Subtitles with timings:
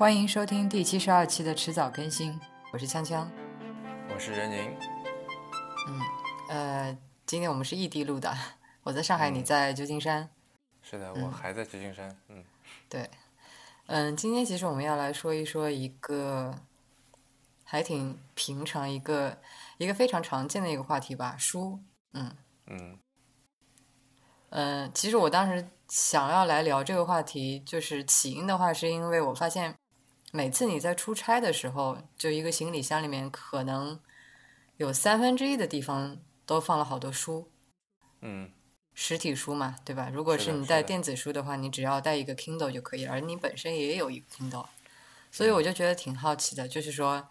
[0.00, 2.40] 欢迎收听第七十二期的迟早更新，
[2.72, 3.28] 我是锵锵。
[4.08, 4.74] 我是任宁。
[5.88, 6.00] 嗯，
[6.48, 8.34] 呃，今天我们是异地录的，
[8.82, 10.30] 我在上海，你在旧金山。
[10.80, 12.16] 是的，我还在旧金山。
[12.28, 12.42] 嗯，
[12.88, 13.10] 对，
[13.88, 16.54] 嗯，今天其实我们要来说一说一个
[17.62, 19.36] 还挺平常、一个
[19.76, 21.78] 一个非常常见的一个话题吧，书。
[22.14, 22.34] 嗯
[22.68, 22.98] 嗯
[24.48, 29.76] 嗯，其实我当时想要来聊这个话题，就是起因的话，是因为我发现
[30.32, 34.00] 每次你在出差的时候，就一个行李箱里面可能
[34.76, 37.50] 有三分之一的地方都放了好多书。
[38.22, 38.50] 嗯
[38.92, 40.10] 实体书嘛，对吧？
[40.12, 44.66] 如果是你带电子书的话，你只要带一个 Kindle 就可以了，而你本身也有一个 Kindle，
[45.30, 47.28] 所以我就觉得挺好奇的，就是说，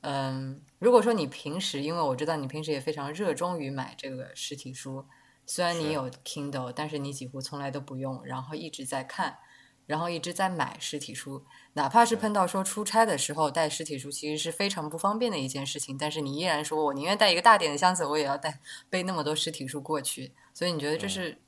[0.00, 5.06] 嗯，如果说你平时，因为我知道你平时也非常热衷于买这个实体书，
[5.46, 9.38] 虽然你有 Kindle，但是你几乎从来都不用，然后一直在看，
[9.86, 21.38] 然后一直在买实体书，哪怕是碰到说出差的时候带实体书，其实是非常不方便的一件事情，但是你依然说我宁愿带一个大点的箱子，我也要带背那么多实体书过去，所以你觉得这是、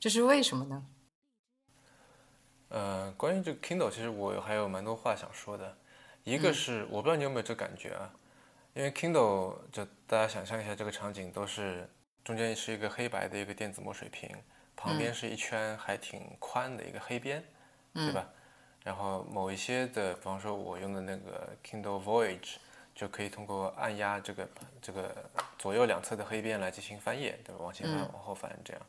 [0.00, 0.86] 这是为什么呢？
[2.68, 5.76] 呃，关于这个 Kindle，其实我还有蛮多话想说的。
[6.24, 8.10] 一个是我不知道你有没有这感觉啊，
[8.74, 11.90] 因为 Kindle 就大家想象一下这个场景，都是
[12.24, 14.30] 中间是一个黑白的一个电子墨水屏，
[14.76, 17.44] 旁边是一圈还挺宽的一个黑边，
[17.92, 18.28] 对吧？
[18.84, 22.56] 然后某一些的，比方说我用的那个 Kindle Voyage，
[22.94, 24.48] 就可以通过按压这个
[24.80, 27.62] 这个左右两侧的黑边来进行翻页，对吧？
[27.62, 28.82] 往前翻、往后翻这样。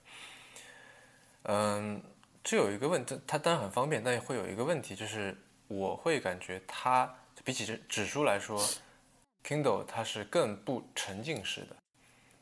[1.43, 2.01] 嗯，
[2.43, 5.37] 这有一个问，它它当然很方便，但会有一个问题，就是
[5.67, 8.59] 我会感觉它比起指指书来说
[9.43, 11.75] ，Kindle 它是更不沉浸式的。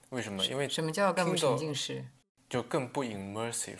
[0.09, 0.45] 为什么？
[0.45, 2.05] 因为什么叫更不沉浸式？
[2.49, 3.79] 就更不 immersive。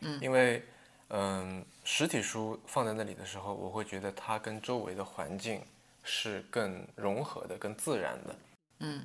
[0.00, 0.62] 嗯，因为
[1.08, 5.62] 嗯，实体书放在那里的时候，我会觉得它跟周围的环境
[6.02, 8.36] 是更融合的、更自然的。
[8.80, 9.04] 嗯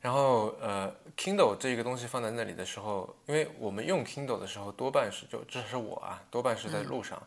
[0.00, 7.22] 然后呃，Kindle 这个东西放在那里的时候，因为我们用 Kindle 的时候，多半是就这是我啊，多半是在路上。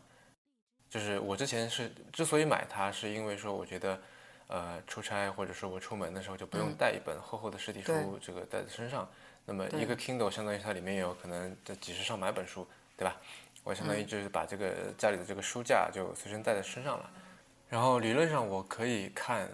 [0.90, 4.02] 就是我之前是之所以买它，是因为说我觉得，
[4.48, 9.08] 呃，出差或者说我出门的时候就不用带一本厚厚的实体书，这个带在身上。
[9.46, 13.16] 那么一个 Kindle 相当于它里面有可能这几十上百本书，对吧？
[13.64, 17.10] 我相当于就是把这个家里的这个书架就随身带在身上了。
[17.70, 19.50] 然后理论上我可以看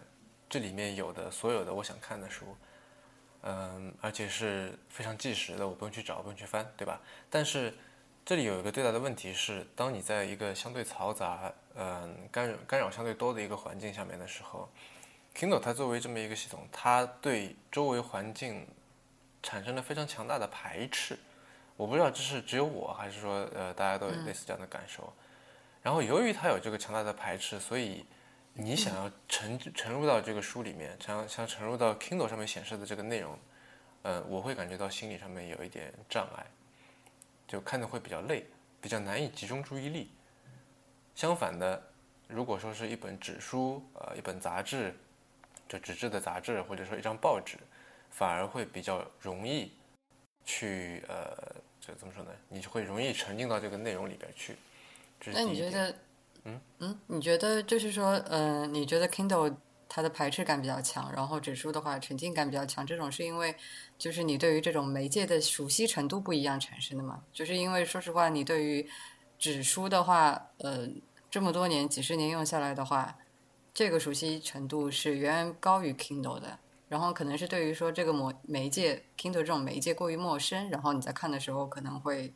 [0.50, 2.56] 这里面有的所有的我想看的书。
[3.42, 7.00] 嗯，而且是非常即时的，我不用去找，不用去翻，对吧？
[7.30, 7.74] 但是
[8.26, 14.70] 这里有一个最大的问题是，当你在一个相对嘈杂、嗯干扰干扰相对多的一个环境下面的时候
[15.34, 18.68] ，Kindle 它作为这么一个系统，它对周围环境
[19.42, 21.18] 产生了非常强大的排斥。
[21.80, 25.14] 我不知道这是只有我还是说呃大家都有类似这样的感受。
[25.82, 28.06] 然后由于它有这个强大的排斥，所以
[28.52, 33.40] 你想要沉沉入到这个书里面，想想沉入到 Kindle 上面显示的这个内容，
[34.02, 36.46] 呃，我会感觉到心理上面有一点障碍，
[37.48, 38.46] 就看的会比较累，
[38.82, 40.12] 比较难以集中注意力。
[41.16, 41.82] 相反的，
[42.28, 44.94] 如果说是一本纸书，呃，一本杂志，
[45.70, 47.58] 就纸质的杂志，或者说一张报纸，
[48.10, 49.72] 反而会比较容易
[50.44, 51.56] 去呃，
[51.90, 52.30] 这怎么说呢？
[52.50, 54.56] 你就会容易沉浸到这个内容里边去。
[55.26, 55.42] 那。
[55.42, 55.96] 你觉得，
[56.44, 59.56] 嗯嗯，你觉得就是说，嗯、你觉得 Kindle
[59.88, 63.56] 它的排斥感比较强，然后纸书的话沉浸感比较强，这种是因为
[63.98, 67.24] 就是你对于这种媒介的熟悉程度不一样产生的嘛？
[67.34, 68.88] 就是因为说实话，你对于
[69.40, 70.88] 纸书的话，呃，
[71.32, 73.18] 这么多年几十年用下来的话，
[73.74, 76.60] 这个熟悉程度是远远高于 Kindle 的。
[76.90, 82.34] 然后可能是对于说这个媒媒介 Kindle 这种媒介过于陌生，然后你在看的时候可能会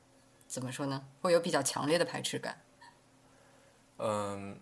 [0.47, 1.05] 怎么说呢？
[1.21, 2.61] 会有比较强烈的排斥感。
[3.97, 4.57] 嗯，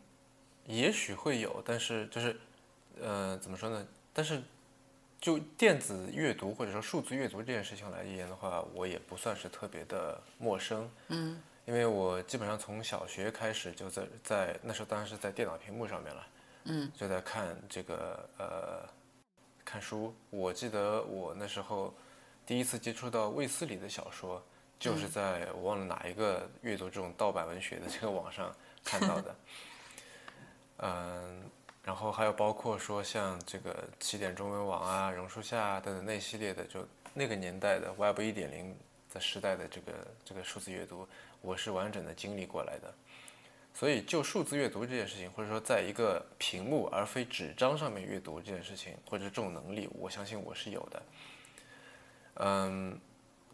[0.65, 2.39] 也许会有，但是就是，
[2.99, 3.85] 呃，怎么说呢？
[4.13, 4.41] 但是
[5.19, 10.89] 就电子阅读或者说数字阅读这件事情来而言的话，我也不算是特别的陌生。
[11.09, 16.27] 嗯因为我基本上从小学开始就在在那时候当然是在电脑屏幕上面了，
[16.63, 18.89] 嗯就在看这个呃
[19.71, 20.13] 看书。
[20.29, 21.93] 我记得我那时候
[22.45, 24.43] 第一次接触到卫斯理的小说，
[24.77, 28.53] 就是在我忘了哪一个阅读这种盗版文学的这个网上
[28.83, 29.35] 看到的。
[30.83, 31.49] 嗯，
[31.83, 38.75] 然后还有包括说像这个起点中文网啊、榕树下啊等等那系列的，就那个年代的 Web 一点零
[39.13, 39.93] 的时代的这个
[40.25, 41.07] 这个数字阅读，
[41.39, 42.93] 我是完整的经历过来的。
[43.73, 51.03] 所以，就数字阅读这件事情，或者说在一个屏幕而非纸张上面阅读这件事情，或者这种能力，我相信我是有的。
[52.35, 52.99] 嗯，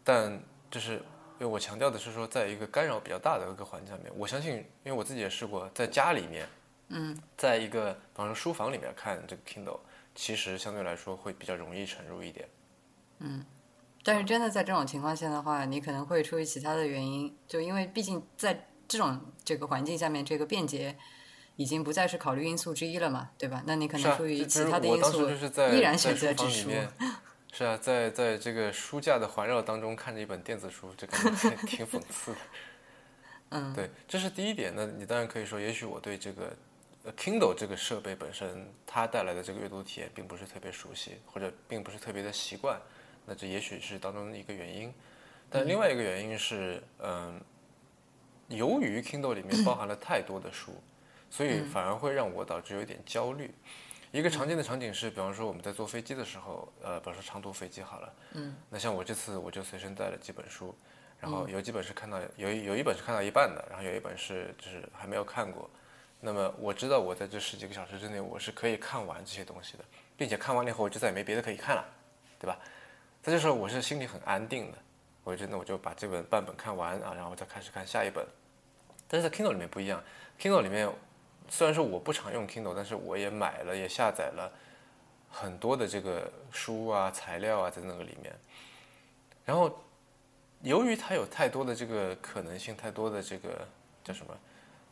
[0.04, 0.38] 但
[0.70, 1.00] 就是因
[1.40, 6.46] 为我强调的是说，在一个干扰比较大的一个环境下面，我相信，因为我自己也试过，在家里面，
[6.88, 9.80] 嗯，在一个比方说书房里面看这个 Kindle，
[10.14, 12.48] 其实相对来说会比较容易沉入一点。
[13.20, 13.44] 嗯
[14.04, 20.96] 但是真的在这种情况下的话，你可能会出于其他的原因，就因为毕竟在这种这个环境下面，这个便捷
[21.56, 23.62] 已经不再是考虑因素之一了嘛，对吧？
[23.66, 26.68] 那你可能出于其他的因素，就是在依然选择书房纸书。
[26.68, 26.88] 里面，
[27.52, 32.38] 是啊，在在这个书架的环绕当中看着一本电子书，这感觉挺挺讽刺的。
[33.50, 34.72] 嗯，对，这是第一点。
[34.74, 36.52] 那你当然可以说，也许我对这个
[37.04, 42.78] 呃 Kindle 这个设备本身它带来的这个阅读体验并不是特别熟悉，或者并不是特别的习惯。
[43.24, 44.92] 那这也许是当中的一个原因。
[45.50, 47.40] 但另外一个原因是，嗯，
[48.48, 50.72] 由于 Kindle 里面包含了太多的书，
[51.30, 53.54] 所以反而会让我导致有一点焦虑。
[54.10, 60.74] 一个常见的场景是，比方说我们在坐飞机的时候，呃，比方说长途飞机好了，嗯，那像我这次我就随身带了几本书，
[61.20, 65.68] 然后有几本是看到有一有一本是看到一半的，然后有一本是就是还没有看过。
[66.20, 69.84] 那么我知道我在这十几个小时之内我是可以看完这些东西的，
[70.16, 71.84] 并且看完了以后我就再也没别的可以看了，
[72.40, 72.58] 对吧？
[73.22, 74.78] 在这时候我是心里很安定的，
[75.28, 78.26] 我就那我就把这本半本看完啊，然后再开始看下一本。
[79.06, 80.02] 但是在 Kindle 里面不一样
[80.40, 80.90] ，Kindle 里面
[81.50, 84.50] 虽然说我不常用 Kindle，但是我也买了也下载了
[85.30, 88.34] 很多的这个书啊材料啊在那个里面，
[89.44, 89.78] 然后
[90.62, 93.68] 由于它有太多的这个可能性，太多的这个
[94.02, 94.34] 叫什么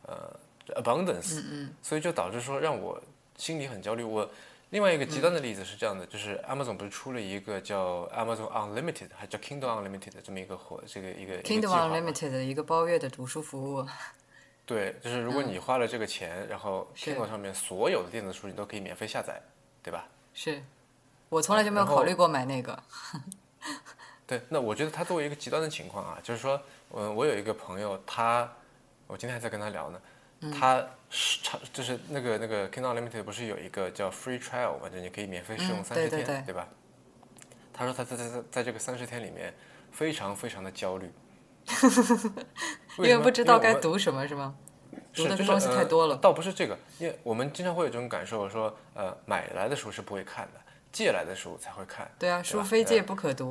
[0.03, 3.03] 呃 abundance，嗯所以就导致说让我
[3.39, 4.03] 心里很焦虑。
[4.03, 4.29] 我
[4.71, 13.87] 另外一个极端的例子是这样的，就是 Amazon 不是出了一个叫 Amazon Unlimited，还叫 Kindle Unlimited 的这么一个活这个一个，Kindle Unlimited 的一个包月的读书服务，
[14.67, 19.41] 对，就是如果你花了这个钱，然后是 Kindle 上面所有的电子书你都可以免费下载，
[19.83, 20.07] 对吧？
[20.35, 20.61] 是
[21.29, 22.83] 我从来就没有考虑过买那个。
[24.27, 26.61] 对，那我觉得它作为一个极端的情况啊，就是说，
[26.91, 28.53] 嗯，我有一个朋友，他，
[29.07, 30.01] 我今天还在跟他聊呢，
[30.53, 36.69] 他是长就是那个那个 Kindle Unlimited 不是有一个叫 Free Trial 嘛，就你可以免费试用嗯三十天，对对对吧？
[37.73, 39.55] 他说他在在在在这个三十天里面
[39.93, 41.11] 非常非常的焦虑，
[42.99, 44.55] 因为不知道该读什么是吗？
[45.13, 46.21] 读是就是的东西太多了呃。
[46.21, 50.61] 倒不是这个，因为我们经常会有这种感受，说呃买来的书是不会看的，
[50.93, 52.11] 借来的书才会看。
[52.19, 53.51] 对啊，对书非借不可读。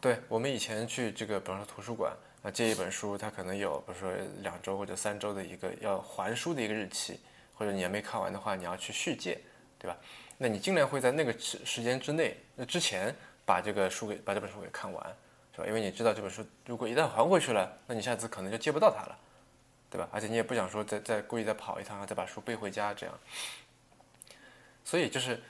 [0.00, 2.12] 对我们以前去这个，比方说图书馆
[2.42, 4.12] 啊，借一本书，它可能有比如说
[4.42, 7.18] 两周或者三周的一个要还书的一个日期，
[7.54, 9.40] 或者你还没看完的话，你要去续借，
[9.78, 9.96] 对吧？
[10.36, 13.14] 那你尽量会在那个时时间之内，那之前
[13.44, 15.04] 把这个书给把这本书给看完，
[15.52, 15.66] 是吧？
[15.66, 19.18] 因为你知道这本书如果一旦还回去了，那你下次可能就借不到它了，
[19.90, 20.08] 对吧？
[20.12, 23.18] 而且你也不想说再再故意再跑一趟，再把书背回家这样。
[24.84, 25.42] 所以就是，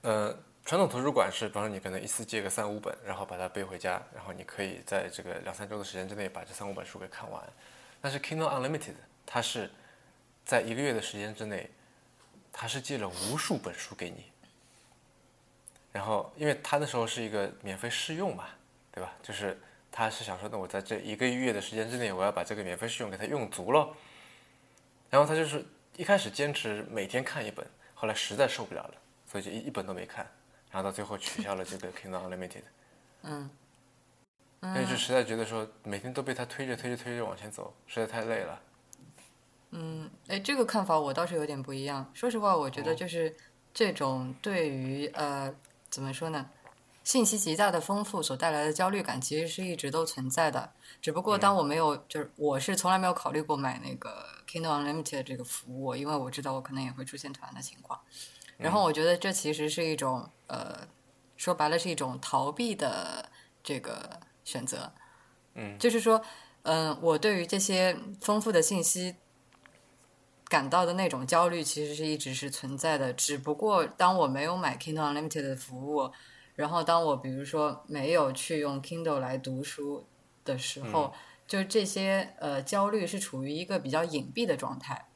[0.00, 0.36] 呃，
[0.68, 7.42] 传统图书馆是，比方说你可能一次借个三五本，然后把它背回家，然后你可以在这个两三周的时间之内把这三五本书给看完。
[8.02, 8.92] 但是 Kindle Unlimited
[9.24, 9.70] 它是
[10.44, 11.70] 在一个月的时间之内，
[12.52, 14.26] 它是借了无数本书给你。
[15.90, 18.44] 然后，因为它那时候是一个免费试用嘛，
[18.92, 19.14] 对吧？
[19.22, 19.58] 就是
[19.90, 23.88] 他是想说，那我在这一个月的时间之内，我要把这个免费试用给它用足了。
[25.08, 25.64] 然后他就是
[25.96, 28.94] 一开始坚持每天看一本，后来实在受不了了，
[29.26, 30.30] 所以就一一本都没看，
[30.70, 32.62] 然后到最后取消了这个 Kindle Unlimited。
[33.22, 33.50] 嗯，
[34.62, 38.60] 因为就实在觉得说每天都被他推着推着推着往前走，实在太累了。
[39.70, 42.10] 嗯哎，这个看法我倒是有点不一样。
[42.14, 43.36] 说实话，我觉得就是
[43.74, 45.54] 这种对于呃
[45.90, 46.48] 怎么说呢，
[47.04, 50.72] 信息极大的丰富所带来的焦虑感，其实是一直都存在的。
[51.02, 58.00] 只不过当我没有，就是我是从来没有考虑过买那个 Kindle Unlimited 这个服务，因为我知道我可能也会出现同样的情况。
[58.58, 60.86] 然后我觉得这其实是一种呃，
[61.36, 63.30] 说白了是一种逃避的
[63.62, 64.92] 这个选择。
[65.54, 66.20] 嗯，就是说，
[66.62, 69.14] 嗯、我对于这些丰富的信息
[70.48, 73.12] 感到的那种焦虑，其实是一直是存在的。
[73.12, 76.10] 只不过当我没有买 Kindle Unlimited 的服务，
[76.54, 80.06] 然后当我比如说没有去用 Kindle 来读书
[80.44, 81.12] 的时候，
[81.46, 85.06] 就这些呃焦虑是处于一个比较隐蔽的状态。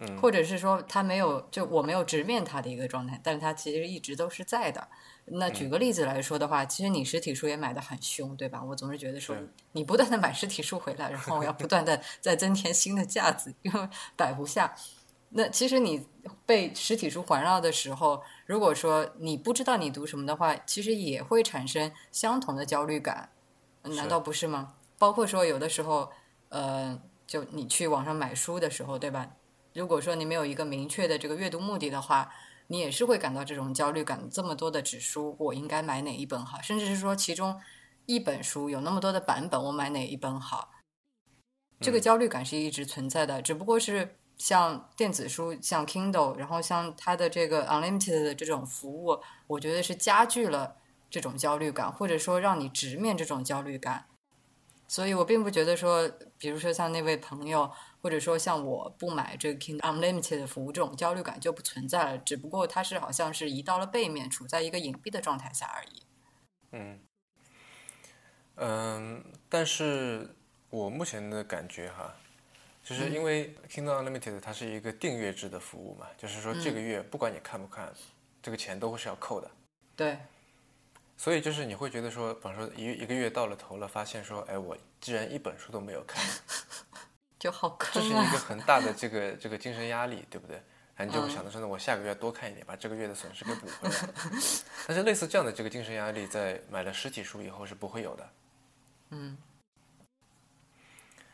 [0.00, 4.88] 嗯或者是说他没有，就我没有直面他的一个状态，但是他其实一直都是在的。
[5.32, 8.62] 那举个例子来说的话，其实你实体书也买的很凶，对吧？
[8.64, 9.36] 我总是觉得说，
[9.72, 14.74] 你不断的买实体书回来，然后我要不断的 再增添新的架子，因为摆不下。
[15.32, 16.04] 那其实你
[16.44, 23.30] 被实体书环绕的时候，如果说你不知道你读什么的话，其实也会产生相同的焦虑感，
[23.82, 24.74] 难道不是吗？
[24.98, 26.10] 包括说有的时候，
[26.48, 29.30] 呃，就你去网上买书的时候，对吧？
[29.72, 32.32] 如果说你没有一个明确的这个阅读目的的话，
[32.66, 34.28] 你也是会感到这种焦虑感。
[34.30, 36.60] 这么多的纸书，我应该买哪一本好？
[36.60, 37.60] 甚至是说，其中
[38.06, 40.70] 一本书有那么多的版本，我买哪一本好？
[41.80, 50.76] 这个焦虑感是一直存在的，只不过是像电子书，像 Kindle，然后像它的这个 Unlimited 的这种服务，我觉得是加剧了
[51.08, 54.06] 这种焦虑感，或者说让你直面这种焦虑感。
[54.86, 57.70] 所以我并不觉得说，比如说像那位朋友，
[58.02, 62.18] 或者说像我不买这个 Kindle Unlimited 的服务，这种焦虑感就不存在了。
[62.18, 66.02] 只不过它是好像是移到了背面，处在一个隐蔽的状态下而已。
[66.72, 67.00] 嗯
[68.56, 70.34] 嗯，但是
[70.70, 72.14] 我目前的感觉哈。
[72.82, 77.92] 就是因为 Kindle Unlimited 它是一个订阅制的服务嘛，就是说这个月不管你看不看，
[78.42, 79.50] 这个钱都是要扣的。
[79.94, 80.18] 对。
[81.16, 86.24] 所以就是你会觉得说，比方说一一个月到了头了，发现说，哎，我既然一本书都没有看，
[87.40, 90.62] 就好坑这是一个很大的这个这个精神压力，对不对？
[90.94, 93.94] 然后你就会想着说，那我下个月多看一点，把这个月的损失给补回来。
[94.86, 98.28] 但是类似这样的这个精神压力，在买了实体书以后是不会有的。
[99.08, 99.36] 嗯。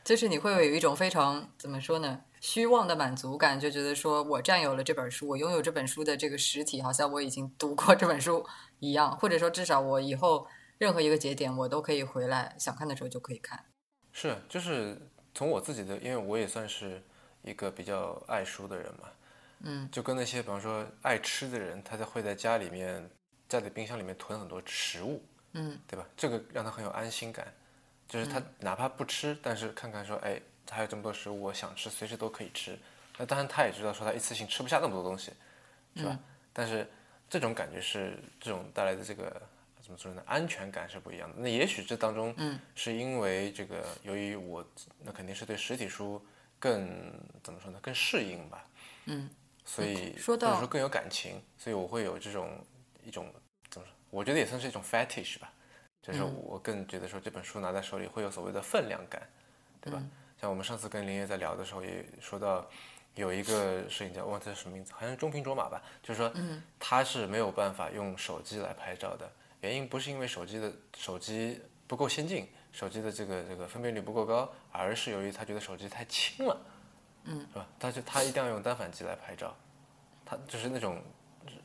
[0.05, 8.47] 就是你会有一种非常怎么说呢，虚妄的满足感，就觉得说我占有了这本书，我拥有这本书的这个实体，好像我已经读过这本书
[8.79, 10.47] 一样，或者说至少我以后
[10.79, 13.65] 任何一个节点，我都可以回来，想看的时候就可以看。
[14.13, 14.97] 是，就是
[15.37, 17.01] 从我自己的，因为我也算是
[17.43, 19.09] 一个比较爱书的人嘛，
[19.61, 23.07] 嗯，就跟那些比方说爱吃的人，他在会在家里面，
[23.47, 26.07] 在冰箱里面囤很多食物，嗯，对吧？
[26.17, 27.47] 这个让他很有安心感。
[28.09, 30.41] 就是他哪怕不吃，但是看看说，哎，
[30.71, 32.79] 还有这么多食物，我想吃，随时都可以吃。
[33.19, 35.33] 那当然，他也知道说他一次性吃不下那么多东西，
[35.97, 36.19] 是吧？
[36.53, 36.89] 但是
[37.29, 39.43] 这种感觉是这种带来的这个
[39.87, 40.23] 怎么说呢？
[40.27, 41.37] 安全感是不一样的。
[41.39, 42.35] 那也许这当中，
[42.75, 44.67] 是因为这个由于我
[44.99, 46.21] 那肯定是对实体书
[46.59, 46.89] 更
[47.41, 47.79] 怎么说呢？
[47.81, 48.65] 更适应吧。
[49.05, 49.31] 嗯。
[49.65, 52.65] 所以说到或者说更有感情，所以我会有这种
[53.05, 53.33] 一种
[53.71, 53.95] 怎么说？
[54.11, 55.53] 我觉得也算是一种 fetish 吧。
[56.03, 59.29] 就是我更觉得说这本书拿在手里会有所谓的分量感，
[59.81, 60.01] 对吧？
[60.41, 62.65] 像我们上次跟林业在聊的时候也说到，
[63.17, 66.33] 有一个摄影家忘记是什么名字，好像是中平卓玛吧，就是说
[66.79, 69.29] 他是没有办法用手机来拍照的，
[69.67, 76.57] 原因不是因为手机的手机不够先进，手机的这个这个分辨率不够高，而是由于他觉得手机太轻了，
[77.25, 77.67] 嗯，是吧？
[77.81, 79.57] 他就他一定要用单反机来拍照，
[80.25, 81.03] 他就是那种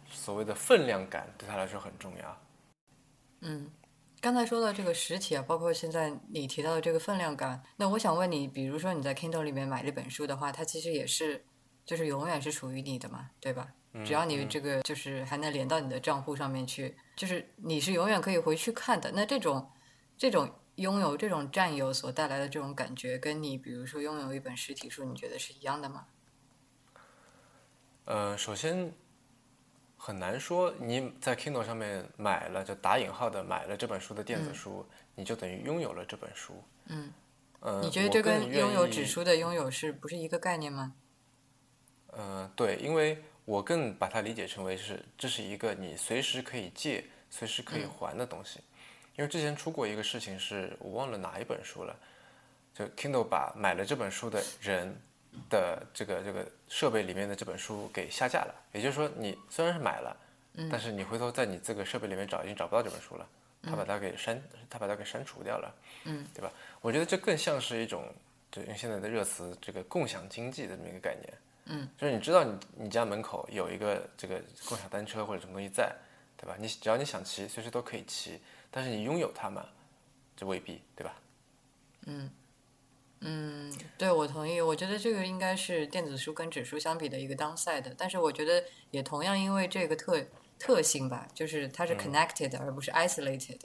[0.10, 2.42] 所谓的分量感对他来说很重要，
[3.42, 3.70] 嗯。
[4.20, 11.44] 刚才说到这个实体啊，包括现在你提到的这个分量感，那我想问你，比如说你在 Kindle 里面买这本书的话，它其实也是，
[11.86, 13.74] 就是永远是属于你的嘛，对吧？
[14.06, 19.12] 只要你这个就是还能连到你的账户上面去，就是你是永远可以回去看的。
[19.12, 19.70] 那这种
[20.18, 26.08] 这种拥有、这种占有所带来的这种感觉，跟你比如说拥有一本实体书，你觉得是一样的吗？
[28.06, 28.94] 呃，首先。
[30.04, 34.84] 很难说，你在 Kindle 上面买了，就打引号的买了这本书的电子书，
[35.14, 36.56] 你就等于拥有了这本书。
[36.88, 37.14] 嗯，
[37.60, 40.96] 呃，你觉得这跟拥有纸书的拥有是不是一个概念吗？
[42.08, 48.60] 呃，对，因为我更把它理解成为是，这是一个你随时可以借、随时可以还的东西。
[49.16, 51.96] 因为之前出过一个事情，是我忘了哪一本书了，
[52.74, 54.96] 就 Kindle 把买了这本书的人。
[55.50, 60.14] 的这个这个设备里面的这本书给下架了，也就是说，你虽然是买了，
[60.70, 63.26] 但是你回头在你这个设备里面找，已经找不到这本书了，
[63.64, 66.52] 他把它给删，他把它给删除掉了，嗯，对吧？
[66.82, 68.14] 我觉得这更像是一种，
[68.52, 71.34] 就用现在的热词，这个共享经济的这么一个概念，
[71.66, 75.96] 嗯，就是你知道你你家门口有一个这个共享单车或者什么东西在，
[76.38, 76.56] 对吧？
[76.60, 78.40] 你只要你想骑，随时都可以骑，
[78.70, 79.66] 但是你拥有它吗？
[80.36, 81.16] 这未必，对吧？
[82.08, 82.30] 嗯。
[83.24, 84.60] 嗯，对，我同意。
[84.60, 90.26] 我觉得这个应该是电子书跟纸书相比的一个 downside，但是我觉得也同样因为这个特
[90.58, 93.60] 特性吧，就是它是 connected 而不是 isolated，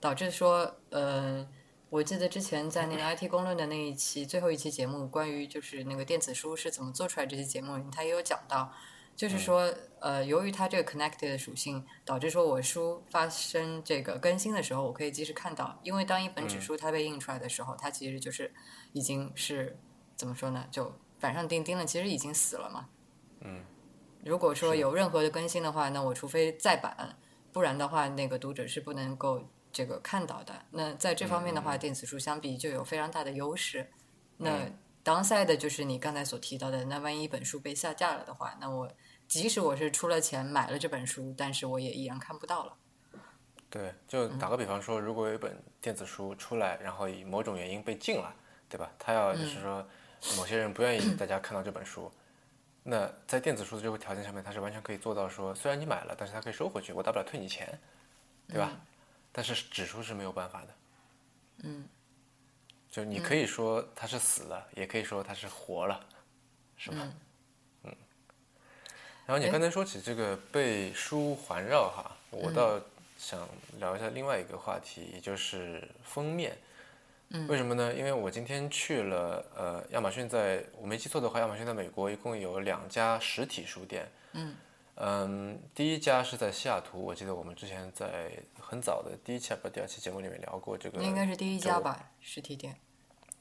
[0.00, 1.46] 导致说，呃，
[1.92, 8.72] 我记得之前在那个 IT 公论的那一期最后一期节目，关于就是那个电子书是怎么做出来这期节目里，他也有讲到。
[9.14, 9.70] 就是说，
[10.00, 15.78] 呃，由于它这个 connected 的属性，导致说我书发生这个更新的时候，我可以及时看到。
[15.82, 18.50] 因为当一本纸书它被印出来的时候，它其实就是
[18.94, 19.78] 已经是
[20.16, 20.66] 怎么说呢？
[20.70, 22.88] 就板上钉钉了，其实已经死了嘛。
[23.40, 23.62] 嗯。
[24.24, 27.18] 如果说有任何的更新的话，那我除非再版，
[27.52, 30.54] 不然的话，那个读者是不能够这个看到的。
[30.70, 33.90] 那在这方面的话，电子书相比就有非常大的优势。
[34.36, 34.66] 那
[35.04, 38.90] downside 就是你刚才所提到的，那万一一本书被下架了的话，那我
[39.26, 42.76] 即使我是出了钱买了这本书，但是我也依然看不到了。
[43.70, 48.34] 对，就打个比方说，如果有一本电子书出来，然后以某种原因被禁了，
[48.68, 48.92] 对吧？
[48.98, 49.82] 他要就是说，
[50.36, 52.12] 某些人不愿意大家看到这本书，
[52.82, 57.80] 那在电子书的这个条件下面，他是完全可以做到说，虽然你买了，但是他可以收回去，我大不了退你钱，
[58.46, 58.70] 对吧？
[59.32, 60.68] 但是指数是没有办法的。
[61.64, 61.88] 嗯。
[62.90, 65.98] 就你可以说它是死了，也可以说它是活了，
[66.76, 67.08] 是吧？
[67.84, 67.96] 嗯。
[69.24, 72.78] 然后你刚才说起这个被书环绕哈，我倒
[73.18, 73.48] 想
[73.78, 76.58] 聊一下另外一个话题，也就是封面。
[77.30, 77.48] 嗯。
[77.48, 77.94] 为什么呢？
[77.94, 84.06] 因为我今天去了呃，亚马逊在我没记错的话，亚马逊在美国一共有两家实体书店。
[84.32, 84.54] 嗯。
[85.04, 88.30] 嗯，第一家是在西雅图，我记得我们之前在
[88.60, 90.98] 很早的第一期还是第二期节目里面聊过这个。
[90.98, 92.76] 那应该是第一家吧，实体店。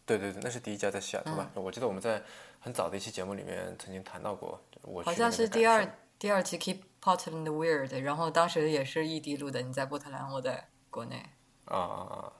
[0.07, 1.51] 对对对，那是第一家在西雅图吧？
[1.53, 2.19] 我记得我们在
[2.59, 4.59] 很早的一期节目里面曾经谈到过。
[4.81, 5.87] 我好像是第二
[6.17, 11.23] 第二期 Keep Portland Weird，然后当时也是异地录的，你在波特兰，我在国内。
[11.65, 12.33] 啊啊啊！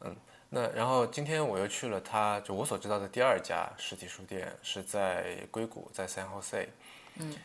[0.00, 0.16] 嗯，
[0.48, 6.68] 那然后今天我又去了他，就我所知道的第二家实体书店是在硅谷，在 San Jose。
[7.16, 7.36] 嗯。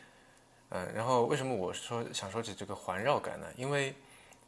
[0.73, 3.45] 嗯，然后为什么我说想说起这个环绕感呢？
[3.57, 3.93] 因为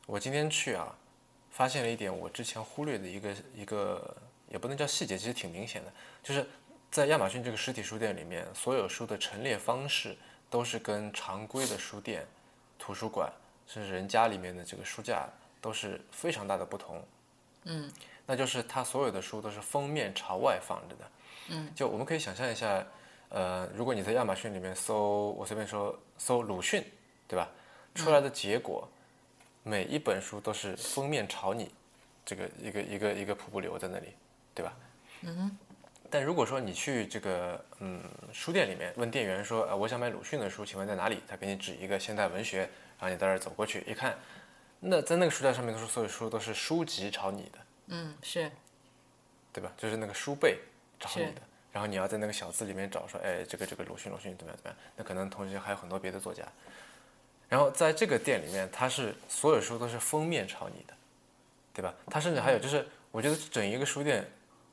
[0.06, 0.96] 我今天去啊，
[1.52, 4.16] 发现了一点我之前忽略的一个一个，
[4.48, 5.92] 也不能叫细节，其实挺明显的，
[6.24, 6.48] 就是
[6.90, 10.16] 在亚马逊这个实体书店里面，所有书的陈列方式
[10.50, 12.26] 都是跟常规的书店、
[12.80, 13.30] 图书馆
[13.68, 15.28] 甚至人家里面的这个书架
[15.60, 17.06] 都是非常大的不同。
[17.66, 17.92] 嗯，
[18.26, 21.12] 那就是它所有的书都是封面朝外放着的。
[21.50, 22.82] 嗯，就我们可以想象一下。
[23.34, 26.86] 呃，如果你在亚马逊里面搜，我随便说搜鲁迅，
[27.28, 27.50] 对吧？
[27.96, 28.88] 出来的结果，
[29.64, 31.72] 每一本书都是封面朝你，
[32.24, 34.10] 这个一个一个一个瀑布流在那里，
[34.54, 34.74] 对吧？
[35.24, 35.58] 嗯哼。
[36.12, 41.20] 但如果说你去这个嗯书店里面问店员说，呃，我想买鲁迅的书，请问在哪里？
[41.28, 44.16] 他给你指一个现代文学，然后你到那儿走过去一看，
[44.80, 47.60] 那在那个书架上面都是所有书都是书籍朝你的。
[47.88, 48.52] 嗯，是。
[49.52, 49.72] 对吧？
[49.76, 50.60] 就是那个书背
[51.00, 51.42] 朝你的。
[51.74, 54.78] 然后你要在那个小字里面找说，哎，这个这个鲁迅鲁迅怎么样怎么样？
[54.96, 56.44] 那可能同时还有很多别的作家。
[57.50, 60.94] 然后在这个店里面，它是所有书都是封面朝你的，
[61.74, 61.94] 对吧？
[62.12, 64.24] 它甚至还有就是，我觉得整一个书店，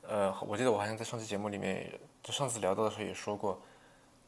[0.03, 1.91] 呃，我记得我好像在上期节目里面，
[2.23, 3.61] 就上次聊到的时候也说过，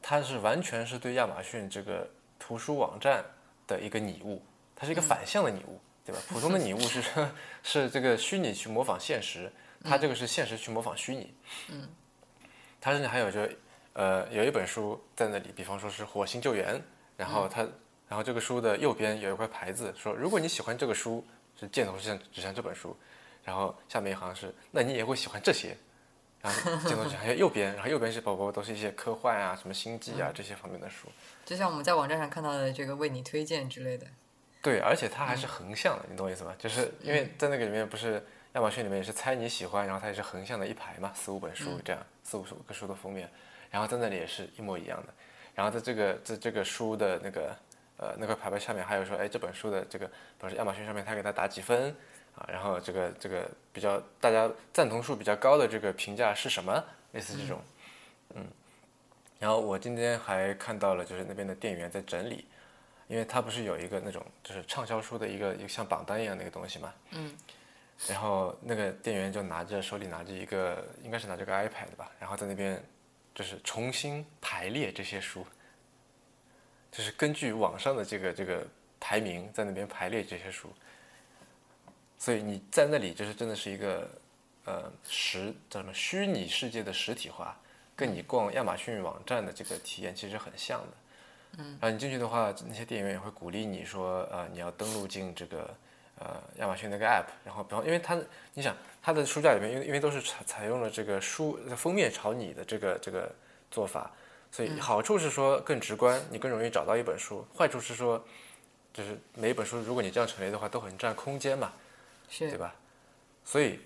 [0.01, 3.23] 它是完全是对亚马逊这个图书网站
[3.67, 4.43] 的一个拟物，
[4.75, 6.19] 它是一个反向的拟物，对吧？
[6.27, 7.03] 普通的拟物是
[7.61, 9.51] 是这个虚拟去模仿现实，
[9.83, 11.33] 它这个是现实去模仿虚拟。
[11.69, 11.87] 嗯。
[12.83, 13.39] 它甚至还有就，
[13.93, 16.75] 呃，有一本书在那里，比方说是《火星救援》，
[17.15, 17.61] 然后它，
[18.09, 21.25] 然后这个书的右边有一块牌子，说如果你喜欢这个书，
[21.57, 22.93] 是箭头向指向这本书，
[23.45, 25.77] 然后下面一行是，那你也会喜欢这些，
[26.41, 31.07] 然后箭头指向右边，然后右边是宝宝都是一些科幻啊、什么星际啊这些方面的书，
[31.45, 34.05] 就像我们在网站上看到的这个为你推荐之类的。
[34.61, 36.53] 对，而且它还是横向的，你懂我意思吗？
[36.59, 38.21] 就是因为在那个里面不是。
[38.53, 43.29] 亚马逊里面也是猜你喜欢，然后它也是横向的一排嘛，四五本书这样，四五个书的封面，
[43.71, 45.13] 然后在那里也是一模一样的。
[45.55, 47.55] 然后在这个在这个书的那个
[47.97, 51.95] 呃那块牌牌下面还有说，哎，这本书的这个，比如说亚马逊上面他给他打几分
[52.35, 57.59] 啊，然后这个这个比较大家赞同数比较高的这个评价是什么，类似这种，
[58.35, 58.45] 嗯。
[59.39, 62.45] 然后我今天还看到了，就是那边的店员在整理，
[63.07, 67.35] 因为他不是有一个那种就是畅销书的一个一个像榜单一样的一个东西嘛，嗯。
[68.09, 72.83] 然后那个店员就拿着手里拿着一个，应该是拿着个 iPad 吧，然后在那边
[73.33, 75.45] 就是重新排列这些书，
[76.91, 78.67] 就是根据网上的这个这个
[78.99, 80.67] 排名在那边排列这些书。
[82.17, 84.09] 所以你在那里就是真的是一个
[84.65, 87.57] 呃实叫什么虚拟世界的实体化，
[87.95, 90.87] 跟你逛亚马逊网站的这个体验其实很像的。
[91.59, 91.77] 嗯。
[91.79, 95.73] 然后你进去的话，那些店员也会鼓励你说，呃，你要登录进这个。
[96.19, 98.17] 呃，亚马逊那个 app，然后，比方，因为它，
[98.53, 103.29] 你想，它的书架里面，因为因为都是采采用了这个书封面朝你的这个这个
[103.71, 104.11] 做法，
[104.51, 108.23] 所以好处是说更直观，你更容易找到一本书；坏处是说，
[108.93, 111.73] 就是每一本书，如果你这样陈列的话，都很占空间嘛，
[112.29, 112.73] 是，对吧？
[113.43, 113.79] 所以，比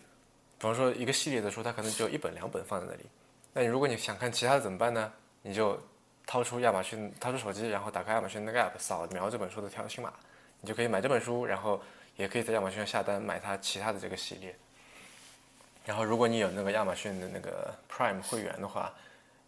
[0.60, 3.06] 方说一个系列的书，它可能只有一本两本放在那里，
[3.54, 5.12] 那你如果你想看其他的怎么办呢？
[5.42, 5.82] 你就
[6.26, 10.14] 掏出亚马逊，掏出手机，然后打开亚马逊那个 app，扫描这本书的条形码，
[10.60, 11.82] 你就可以买这本书，然后。
[12.18, 14.54] 也可以在亚马逊上下单买它其他的这个系列。
[15.86, 18.94] 然后，如果你有那个亚马逊的那个 Prime 会员的话，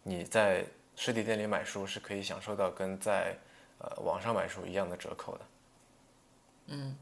[0.02, 0.64] 你在
[0.96, 3.36] 实体店里买书是可以享受到跟在
[3.76, 5.40] 呃网上买书一样的折扣的。
[6.68, 6.96] 嗯，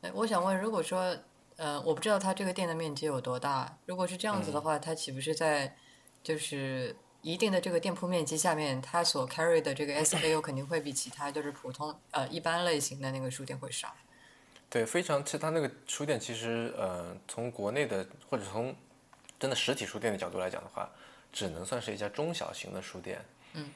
[0.00, 1.14] 哎，我想问，如果说，
[1.56, 5.76] 呃，我不知道它这个店的面积有多大，如果是这样子的话，它岂不是在
[6.22, 13.94] 就是一定的这个店铺面积下面，它所 carry 的这个 SKU 肯定会比其他就是普通呃一般类型的那个书店会少？
[14.74, 18.74] 对，非常，其实他那个书店其实，呃，从国内的或者从
[19.38, 20.90] 真的实体书店的角度来讲的话，
[21.32, 23.24] 只能算是一家中小型的书店。
[23.52, 23.70] 嗯。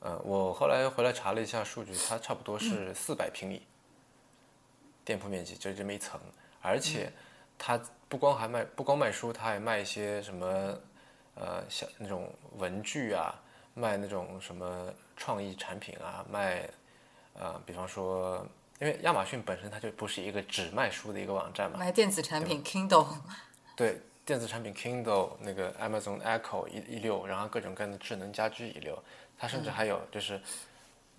[0.00, 3.62] 呃，我后来回来查了一下数据，它差不多是四百平米
[5.04, 6.20] 店铺面积，就这么一层，
[6.60, 7.12] 而且
[7.56, 10.46] 它不光还卖，不光卖书，它还卖一些什么，
[11.36, 13.32] 呃，像那种文具啊，
[13.74, 16.68] 卖那种什么创意产品啊，卖
[17.34, 18.44] 呃，比方说，
[18.78, 23.06] 因为亚马逊本身它就不是一个只卖书的一个网站嘛，卖电子产品 Kindle，
[23.74, 29.02] 对，电子产品 Kindle 那个 Amazon Echo 一一流，然后各种各样的智能家居一流，
[29.38, 30.40] 它甚至还有就是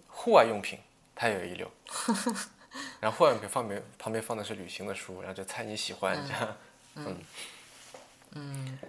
[0.07, 0.79] 户外用品，
[1.15, 1.71] 它也有一流。
[2.99, 6.57] 然后户外用品放边旁边放的是旅行的书，然后就猜你喜欢这样，
[6.95, 7.17] 嗯
[8.33, 8.79] 嗯，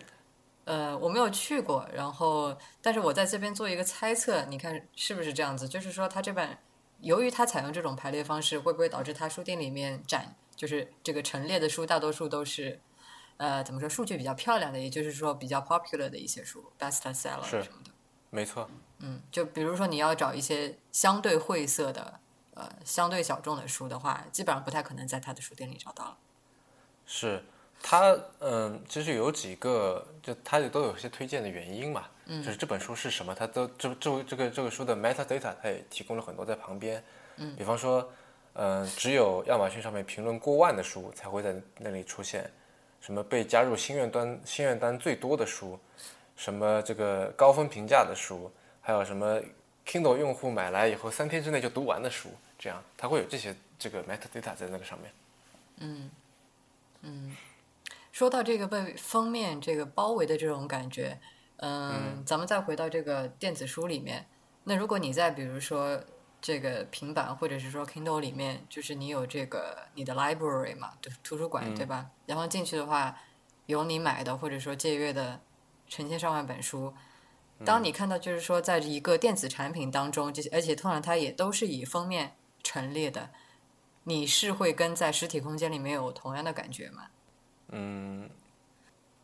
[0.66, 5.66] 呃，我没有去过，然后但是我在这边做一个猜测，你看是不是这样子？
[5.66, 6.58] 就是说，它这本
[7.00, 12.80] 由于它采用这种排列方式，会不会导致它书店里面展就是这个陈列的书，大多数都是
[13.36, 17.90] 呃怎么说，数据比较漂亮的，也就是说比较 popular 的一些书，best seller 什么的。
[18.30, 22.20] 没错，嗯，就比如说你要找一些相对晦涩的。
[22.54, 26.16] 呃，相对小众的书的话，基本上不太可能在他的书店里找到了。
[27.06, 27.44] 是
[27.82, 32.04] 他，嗯，其实有几个，就他也都有些推荐的原因嘛。
[32.26, 32.42] 嗯。
[32.42, 37.02] 就是这本书是什么，他都这这这个这个书的 metadata，他也提供了很多在旁边。
[37.36, 37.54] 嗯。
[37.56, 38.08] 比方说，
[38.54, 42.50] 嗯，只有亚马逊上面评论过万的书才会在那里出现，
[43.00, 45.78] 什么被加入心愿单心愿单最多的书，
[46.36, 49.40] 什么这个高分评价的书，还有什么
[49.86, 52.28] Kindle 用户买来以后三天之内就读完的书。
[52.58, 55.12] 这样，它会有这些这个 metadata 在那个上面。
[55.76, 56.10] 嗯
[57.02, 57.36] 嗯，
[58.18, 61.20] 说到这个被封面这个包围的这种感觉，
[61.58, 64.26] 嗯，咱们再回到这个电子书里面。
[64.64, 66.02] 那如果你在比如说
[66.40, 72.10] 这个平板或者是说 Kindle 里面，就是你有这个你的 library 嘛，图图书馆对吧？
[72.26, 73.16] 然后进去的话，
[73.66, 75.40] 有你买的或者说借阅的
[75.88, 76.92] 成千上万本书。
[77.64, 82.34] 当你看到就是说在一个电子产品当中，这些而且通常它也都是以封面。
[82.64, 83.30] 陈列的，
[84.02, 87.04] 你是会跟在实体空间里面有同样的感觉吗？
[87.70, 88.28] 嗯，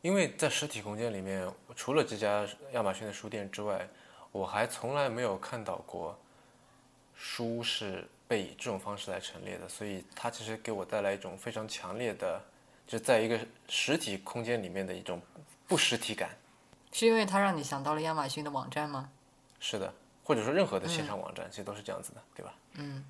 [0.03, 3.89] 因为在实体空间里面，除了这家亚马逊的书店之外，
[4.33, 6.19] 我还从来没有看到过
[7.15, 12.41] 书是被以这种方式来陈列的，所以它其实给我带来一种非常强烈的，
[12.87, 15.21] 就在一个实体空间里面的一种
[15.67, 16.31] 不实体感。
[16.93, 19.09] 是因为它让你想到了亚马逊的网站吗？
[19.59, 22.55] 是的，或者说任何的线上网站，其实都是这样子的，对吧？
[22.75, 23.05] 嗯。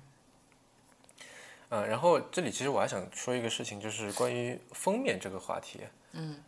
[1.69, 5.79] 嗯，然后这里其实我还想说一个事情，就是关于封面这个话题。
[6.11, 6.39] 嗯，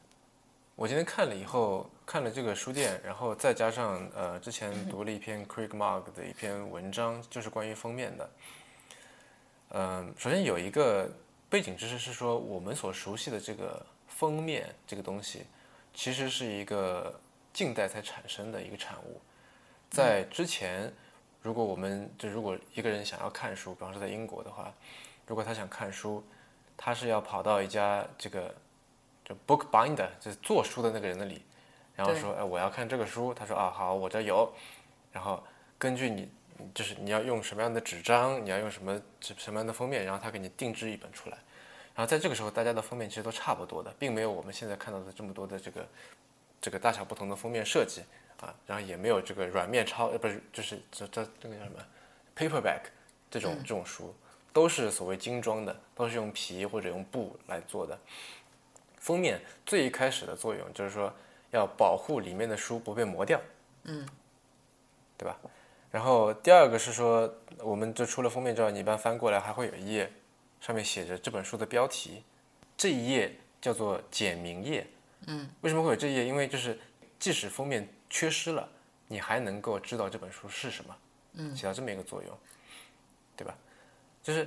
[0.75, 8.29] 我今天看了以后，看了这个书店，然后再加上呃，之前读了一篇 Craig Mark 的一篇文章，就是关于封面的。
[9.69, 11.11] 嗯，首先有一个
[11.49, 15.47] 背景知识是说，我们所熟悉的这个封面这个东西，
[15.95, 17.19] 其实是一个
[17.51, 19.19] 近代才产生的一个产物，
[19.89, 20.93] 在之前，
[21.41, 24.71] 如果我们就如果一个人想要看书，比方说在英国的话。
[25.27, 26.23] 如果他想看书，
[26.75, 28.55] 他是要跑到一家这个
[29.25, 31.43] 就 book binder，就是做书的那个人那里，
[31.95, 33.33] 然后说，哎，我要看这个书。
[33.33, 34.51] 他说，啊，好，我这有。
[35.11, 35.43] 然后
[35.77, 36.29] 根据你，
[36.73, 41.37] 就是你要用什么样的纸张，你要用什么什么样的封面，然后他给你定制一本出来。
[41.93, 45.87] 然后在这个时候，大家的封面其实都差不多的，并没有我们现在看到的这么多的这个
[46.61, 48.01] 这个大小不同的封面设计
[48.39, 51.79] 啊，然后也没有这个软面超，呃，不是，就是这这这个叫什么
[52.35, 52.83] paperback
[53.29, 54.15] 这种这种书。
[54.57, 57.95] 都是所谓精装的，都是用皮或者用布来做的。
[58.97, 61.13] 封面最一开始的作用就是说
[61.51, 63.39] 要保护里面的书不被磨掉，
[63.83, 64.03] 嗯，
[65.15, 65.37] 对吧？
[65.91, 70.11] 然后第二个是说，我们就除了封面之外，你一般翻过来还会有一页，
[70.59, 72.23] 上面写着这本书的标题，
[72.75, 74.87] 这一页叫做简明页，
[75.27, 76.25] 嗯，为什么会有这一页？
[76.25, 76.79] 因为就是
[77.19, 78.67] 即使封面缺失了，
[79.07, 80.97] 你还能够知道这本书是什么，
[81.33, 82.35] 嗯，起到这么一个作用，
[83.35, 83.55] 对吧？
[84.27, 84.45] 就是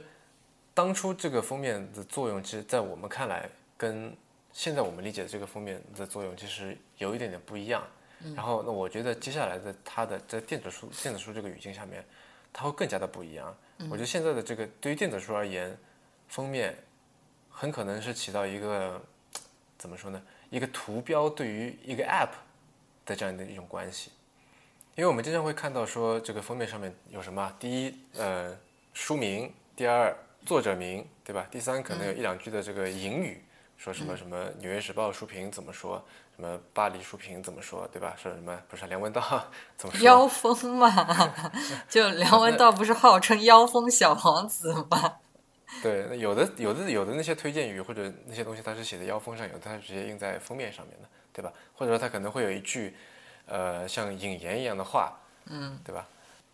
[0.74, 4.14] 当初这个封面的作用，其实，在我们看来，跟
[4.52, 7.82] 现在我们理解的这个封面的作用，其实有一点点不一样。
[8.36, 12.04] 然后，那我觉得接下来的它的在电子书电子书这个语境下面，
[12.52, 13.56] 它会更加的不一样。
[13.88, 15.74] 我觉得现在的这个对于电子书而言，
[16.28, 16.76] 封面
[17.48, 19.00] 很可能是起到一个
[19.78, 20.22] 怎么说呢？
[20.50, 22.32] 一个图标对于一个 App
[23.06, 24.10] 的这样的一种关系。
[24.94, 27.50] 因为我们经常会看到说，这个封面上面有什么？
[27.58, 28.54] 第一，呃，
[28.92, 29.50] 书名。
[29.80, 30.14] 第二，
[30.44, 31.46] 作者名，对吧？
[31.50, 33.42] 第三，可能有一两句的这个引语，
[33.78, 36.04] 说什么什么《纽约时报》书评怎么说，
[36.36, 38.14] 什么巴黎书评怎么说，对吧？
[38.22, 39.22] 说什么不是梁文道
[39.78, 40.04] 怎么说？
[40.04, 41.32] 妖风嘛，
[41.88, 45.16] 就梁文道不是号称妖风小王子吗？
[45.82, 51.50] 对，那有的有的有的那些推荐语或者那些东西，它是写在腰封上，有的它直接印在封面上面的，对吧？
[51.74, 52.94] 或者说它可能会有一句，
[53.46, 56.06] 呃，像引言一样的话，嗯，对吧？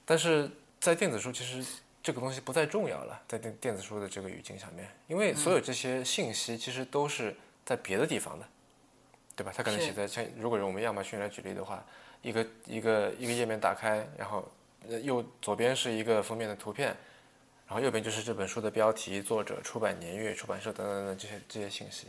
[0.05, 1.67] 但是在电子书其实。
[2.07, 8.47] 这个东西不再重要了，在电电子书的这个语境下面，因为所有这些信息其实都是在别的地方的，
[9.35, 9.53] 对吧？
[9.53, 11.85] 它可能写在像如果用我们亚马逊来举例的话，
[12.23, 14.49] 一个一个一个页面打开，然后
[14.89, 16.97] 呃右左边是一个封面的图片，
[17.67, 22.07] 然后右边就是这本书的标题、作者、出版年月、出版社等等等等这些这些信息。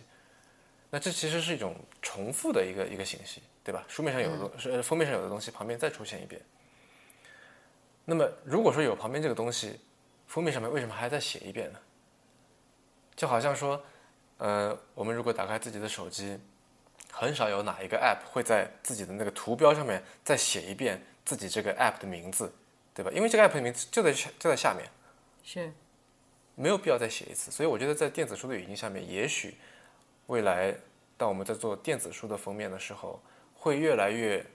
[0.92, 3.84] 那这其实是一种重复的一个一个信息，对吧？
[3.88, 6.40] 书面上有的东是、呃封面上有的东西，旁边再出现一遍。
[8.06, 9.80] 那么如果说有旁边这个东西，
[10.28, 11.80] 封面上面为什么还再写一遍呢？
[13.16, 13.82] 就好像说，
[14.38, 16.40] 呃，我们如果打开自己的手机，
[17.12, 22.54] 很少有哪一个 app 会在自己的那个图标上面再写一遍自己这个 app 的名字，
[22.94, 23.10] 对吧？
[23.12, 24.88] 因为这个 app 的名字就在下就在下面，
[25.44, 25.74] 是
[26.54, 27.50] 没有必要再写一次。
[27.50, 29.58] 所以我觉得在电子书的语境下面，也许
[30.28, 30.76] 未来
[31.18, 33.20] 当我们在做电子书的封面的时候，
[33.56, 34.46] 会越来越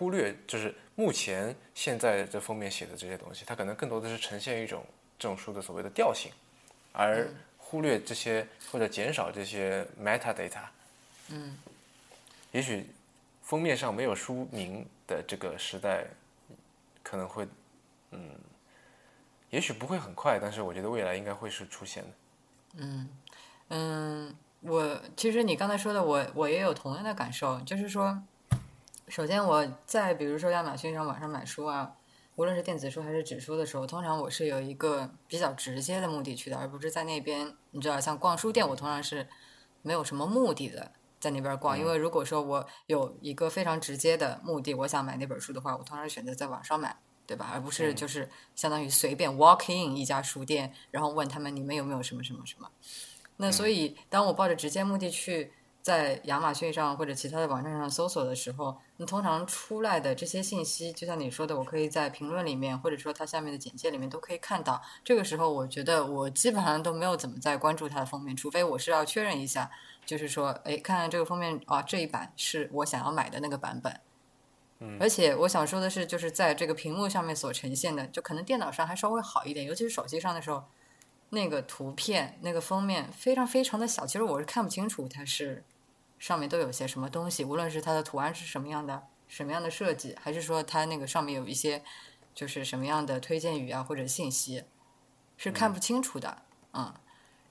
[0.00, 4.82] 忽略，就是目前现在这封面写的这些东西，它可能更多的是呈现一种
[5.18, 6.32] 这种书的所谓的调性，
[6.90, 10.62] 而忽略这些或者减少这些 metadata。
[11.28, 11.54] 嗯，
[12.50, 12.86] 也许
[13.42, 16.06] 封面上没有书名的这个时代，
[17.02, 17.46] 可能会，
[18.12, 18.30] 嗯，
[19.50, 22.08] 也许不会很快，但是我觉得未来应该会是出现的。
[23.68, 28.22] 嗯，我其实你刚才说的我，我也有同样的感受，就是说，
[29.10, 31.96] 首先我在比如说亚马逊上网上买书啊，
[32.36, 39.26] 无论是电子书还是纸书的时候，通常我是有一个比较直接的目的去的，而不是在那边，你知道，像逛书店，我通常是
[39.82, 46.96] 没有什么目的的在那边逛，因为如果说我有一个非常直接的目的，我想买那本书的话，我通常选择在网上买。
[47.26, 47.48] 对吧？
[47.52, 52.68] 而不是就是相当于随便 walk in 一家书店，然后问他们你们有没有什么什么什么。
[53.36, 64.80] 那所以，当我抱着直接目的去在亚马逊上或者其他的网站上搜索的时候，你通常出来的这些信息，就像你说的，我可以在评论里面，或者说它下面的简介里面都可以看到。
[65.04, 69.70] 这个时候，我觉得我基本上都没有怎么在关注它的封面，除非我是要确认一下，
[70.04, 74.00] 就是说，哎，看看这个封面啊，这一版是我想要买的那个版本。
[74.98, 80.64] 而且我想说的是，就是在这个屏幕上面所呈现的，就可能电脑上还稍微好一点，尤其是手机上的时候，
[81.28, 85.62] 那个图片、那个封面非常非常的小，其实我是看不清楚它是
[86.20, 91.82] 上面都有些什么东西，无论是它的图案是什么样的、什么样的设计，还是说它那个上面有一些
[92.32, 94.62] 就是什么样的推荐语啊或者信息，
[95.36, 96.42] 是看不清楚的，
[96.74, 96.94] 嗯。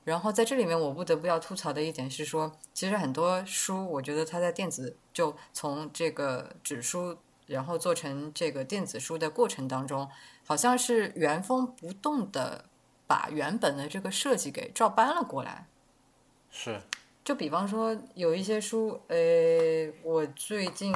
[0.05, 10.09] 然后在这里面，我不得不要吐槽的一点是说，其实很多书，我觉得它在电子就从这个纸书，然后做成这个电子书的过程当中，
[10.47, 12.65] 好像是原封不动的
[13.05, 15.67] 把原本的这个设计给照搬了过来。
[16.49, 16.81] 是，
[17.23, 19.17] 就比方说有一些书，呃，
[20.03, 20.93] 我最近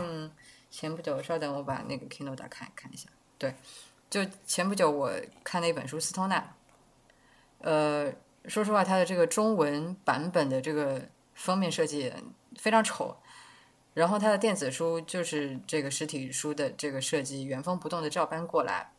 [0.69, 3.09] 前不久，稍等，我把那个 Kindle 打开看一下。
[3.37, 3.55] 对，
[4.09, 5.11] 就前不久我
[5.43, 6.39] 看了一本书《斯通纳》，
[7.59, 8.13] 呃。
[8.45, 11.01] 说实话，它的这个中文版本的这个
[11.33, 12.11] 封面设计
[12.57, 13.15] 非常丑，
[13.93, 18.91] 然后它的电子书就是这个实体书的这个设计原封不动的照搬过来，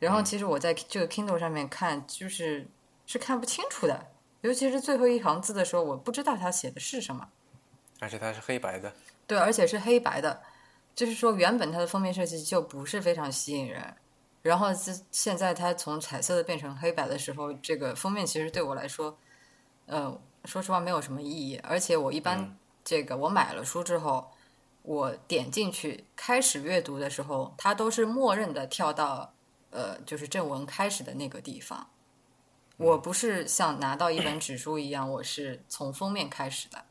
[0.00, 2.68] 然后其实我在这个 Kindle 上面看，就是
[3.06, 4.09] 是看不清楚的，
[4.42, 7.28] 尤其是最后一行字的时候，我不知道它写的是什么，
[7.98, 8.92] 而且它是黑白的。
[9.26, 10.42] 对，而且是黑白的，
[10.94, 13.94] 就是说原本它的封面设计就不是非常吸引人。
[14.42, 19.16] 然后现现在它从彩色的变成黑白的时候，这个封面其实对我来说，
[19.86, 21.60] 呃，说实话没有什么意义。
[21.62, 24.30] 而且我一般这个我买了书之后，
[24.82, 29.34] 我点进去开始阅读的时候，它都是默认的跳到
[29.70, 31.86] 呃就是正文开始的那个地方。
[32.80, 36.84] 我不是像拿到一本纸书一样，我是从封面开始的。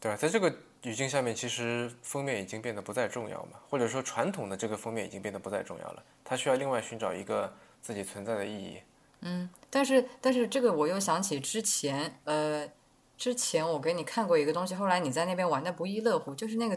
[0.00, 0.54] 对啊，在这个。
[0.84, 8.78] 语境下面，其实封面已经变得不再重要嘛，或者说传统的这个封面已经变得不再重要了，它需要另外寻找一个自己存在的意义。
[9.20, 12.68] 嗯，但是但是这个我又想起之前，呃，
[13.16, 16.76] 之前我给你看过一个东西，后来你在那边玩的不亦乐乎，就是那个，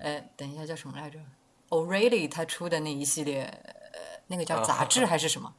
[0.00, 1.20] 呃，等一下叫什么来着
[1.68, 5.54] ？O'Reilly 他出的那一系列，呃，那个叫杂志 还是什么？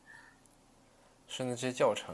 [1.29, 2.13] 是那些教程。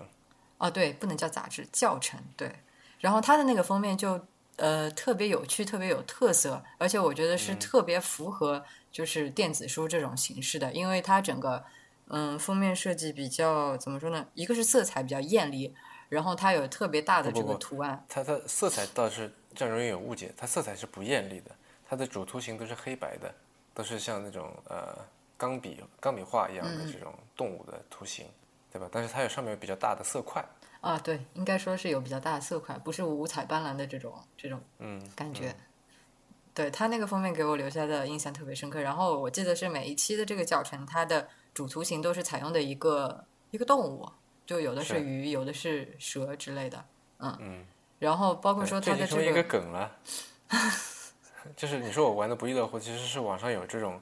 [0.59, 2.19] 哦，对，不能叫杂志，教程。
[2.37, 2.55] 对，
[2.99, 4.23] 然后它的那个封面就。
[4.57, 11.61] 呃，特别有趣，特别有特色，而且我觉得是特别符合就是电子书这种形式的，因为它整个
[12.07, 14.25] 嗯封面设计比较怎么说呢？
[14.33, 15.75] 一个是色彩比较艳丽，
[16.07, 18.05] 然后它有特别大的这个图案。
[18.07, 21.51] 它它色彩倒是这样容易有误解，它色彩是不艳丽的，
[21.85, 23.35] 它的主图形都是黑白的，
[23.73, 24.97] 都是像那种呃
[25.35, 28.25] 钢笔钢笔画一样的这种动物的图形，
[28.75, 28.89] 对吧？
[28.91, 30.43] 但是它有上面有比较大的色块。
[30.81, 35.55] 啊，对，应该说是有比较大的色块，不是五彩斑斓的这种这种嗯感觉。
[36.53, 38.81] 对他那个封面给我留下的印象特别深刻。
[38.81, 44.05] 然后我记得是每一期的这个教程，它的主图形都是采用的一个一个动物，
[44.45, 46.83] 就有的是鱼，有的是蛇之类的。
[47.19, 47.65] 嗯嗯。
[47.97, 49.95] 然后包括说它的这一个这个梗了，
[51.55, 53.99] 就是你说我玩的不亦乐乎，其实是网上有这种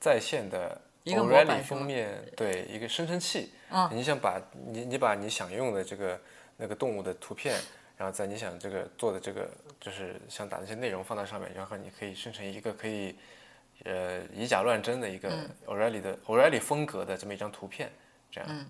[0.00, 6.20] 在线的一个模板封面，对一个生成器，嗯你想把你你把你想用的这个
[6.56, 7.60] 那个动物的图片，
[7.96, 9.48] 然后在你想这个做的这个
[9.80, 13.16] 就是想打那些内容放到上面，然后你可以生成一个可以
[13.84, 17.90] 呃以假乱真的一个嗯 O'Reilly 的 O'Reilly 风格的这么一张图片，
[18.30, 18.48] 这样。
[18.50, 18.66] 嗯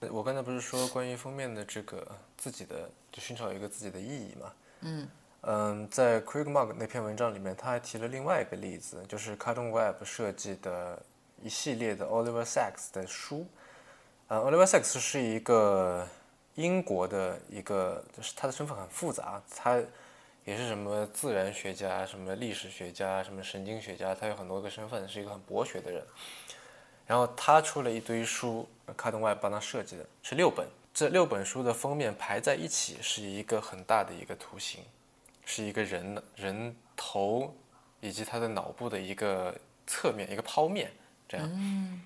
[0.00, 4.52] 呃我刚才不是说关于封面的这个自己的就寻找一个自己的意义嘛？
[4.80, 5.08] 嗯
[5.42, 11.00] 嗯，在 Craig Mark 那篇文章里面，他还提了另外一个例子，就是 Cartoon Web 设计的
[11.42, 13.46] 一系列的 Oliver Sacks 的书。
[14.28, 16.06] 呃，Oliver Sacks 是一个
[16.54, 19.80] 英国的一个，就是他的身份很复杂，他
[20.44, 26.02] 也是什么自然学家、什么历史学家、什么神经学家，他有很多个身份，是一个很博学的人。
[27.06, 30.66] 然后他出了一堆书，Cartoon Web 帮他设计的，是六本。
[30.94, 34.82] 这六本书的封面排在一起是一个很大的一个图形，
[35.44, 37.54] 是一个人的人头
[38.00, 39.54] 以及他的脑部的一个
[39.86, 40.90] 侧面，一个剖面
[41.28, 41.46] 这样。
[41.52, 42.00] 嗯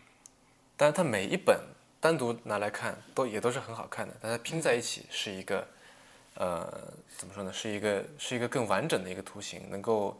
[0.80, 1.60] 但是他每一本
[2.00, 5.66] 单独拿来看都也都是很好看的，但它拼在一起是一个，
[6.34, 6.72] 呃，
[7.16, 7.52] 怎么说呢？
[7.52, 10.16] 是一个是一个更完整的一个图形，能够，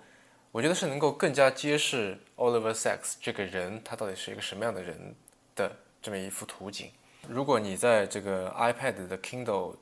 [0.51, 5.15] 我觉得是能够更加揭示 Oliver Sacks 这个人他到底是一个什么样的人
[5.55, 5.71] 的
[6.03, 6.91] 这么一幅图景。
[7.29, 9.77] 如果你在这个 iPad 的 Kindle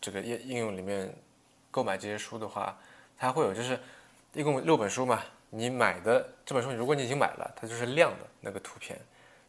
[0.00, 1.14] 这个应应用里面
[1.70, 2.76] 购买这些书的话，
[3.16, 3.78] 它会有就是
[4.32, 8.96] 一共六本书嘛，你买的这本书，如果你已经买了，它就是亮的那个图片；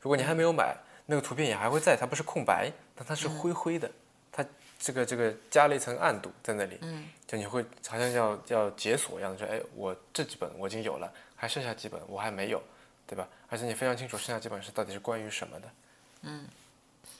[0.01, 0.75] 如果你还没有买，
[1.09, 3.89] 那个图片也还会在，它不是空白，但它是灰灰的，
[4.31, 4.45] 它
[4.77, 12.61] 这个这个加了一层暗度在那里，嗯，就你会好像要要解锁一样的，说，哎，我这几本我已经有了，还剩下几本我还没有，
[13.07, 13.27] 对吧？
[13.49, 15.71] 而且你非常清楚剩下几本是到底是关于什么的，
[16.21, 16.45] 嗯。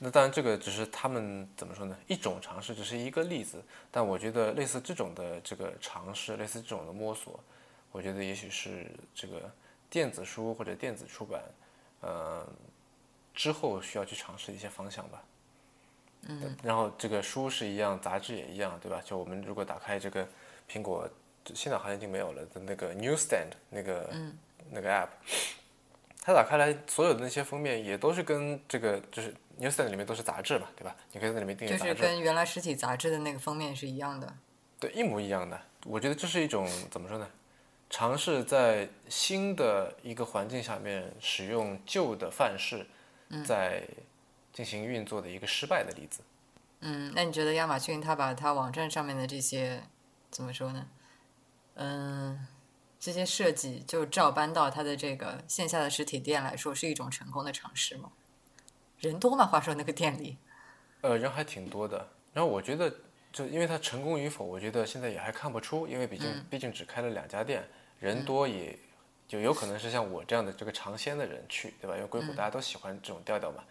[0.01, 1.97] 那当然，这个只是他们怎么说呢？
[2.07, 3.61] 一种尝试，只是一个例子。
[3.91, 7.37] 但我觉得类似这种的这个尝试，类似这种的摸索，
[7.91, 9.51] 我觉得也许是这个
[9.89, 11.41] 电子书或者电子出版，
[11.99, 12.47] 呃，
[13.33, 15.23] 之后需要去尝试的一些方向吧。
[16.27, 16.55] 嗯。
[16.63, 19.01] 然后这个书是一样，杂志也一样，对吧？
[19.03, 20.27] 就我们如果打开这个
[20.69, 21.09] 苹果，
[21.53, 24.09] 现在好像已经没有了的那个 Newsstand 那个、
[24.69, 25.09] 那个 app，
[26.21, 30.95] 它打开来所有的那些封面也都是跟这个就是 Newsstand 里面都是杂志嘛，对吧？
[31.11, 31.93] 你可以在里面订阅杂志。
[31.93, 34.33] 就是跟原来实体杂志的那个封面是一样的。
[34.79, 35.59] 对，一模一样的。
[35.85, 37.27] 我觉得这是一种怎么说呢？
[37.89, 42.85] 尝试在新的一个环境下面使用旧的范式，
[43.45, 43.87] 在
[44.51, 46.21] 进行运作的一个失败的例子。
[46.81, 49.83] 嗯，那你觉得亚马逊它把它网站上面的这些
[50.31, 50.87] 怎么说呢？
[51.75, 52.47] 嗯，
[52.99, 58.11] 这些设计就照搬到它的这个线下的实体店来说，是一种成功的尝试吗？
[58.99, 59.45] 人多吗？
[59.45, 60.37] 话说那个店里，
[61.01, 62.09] 呃，人还挺多的。
[62.33, 62.93] 然后我觉得，
[63.31, 67.67] 就因为它成功与否，我觉得现在也还看不出，因为毕竟、毕竟只开了两家店，
[67.99, 68.77] 人多也
[69.29, 71.95] 就有可能是像我这样的这个尝鲜的人去，对吧？
[71.95, 73.63] 因为硅谷大家都喜欢这种调调嘛。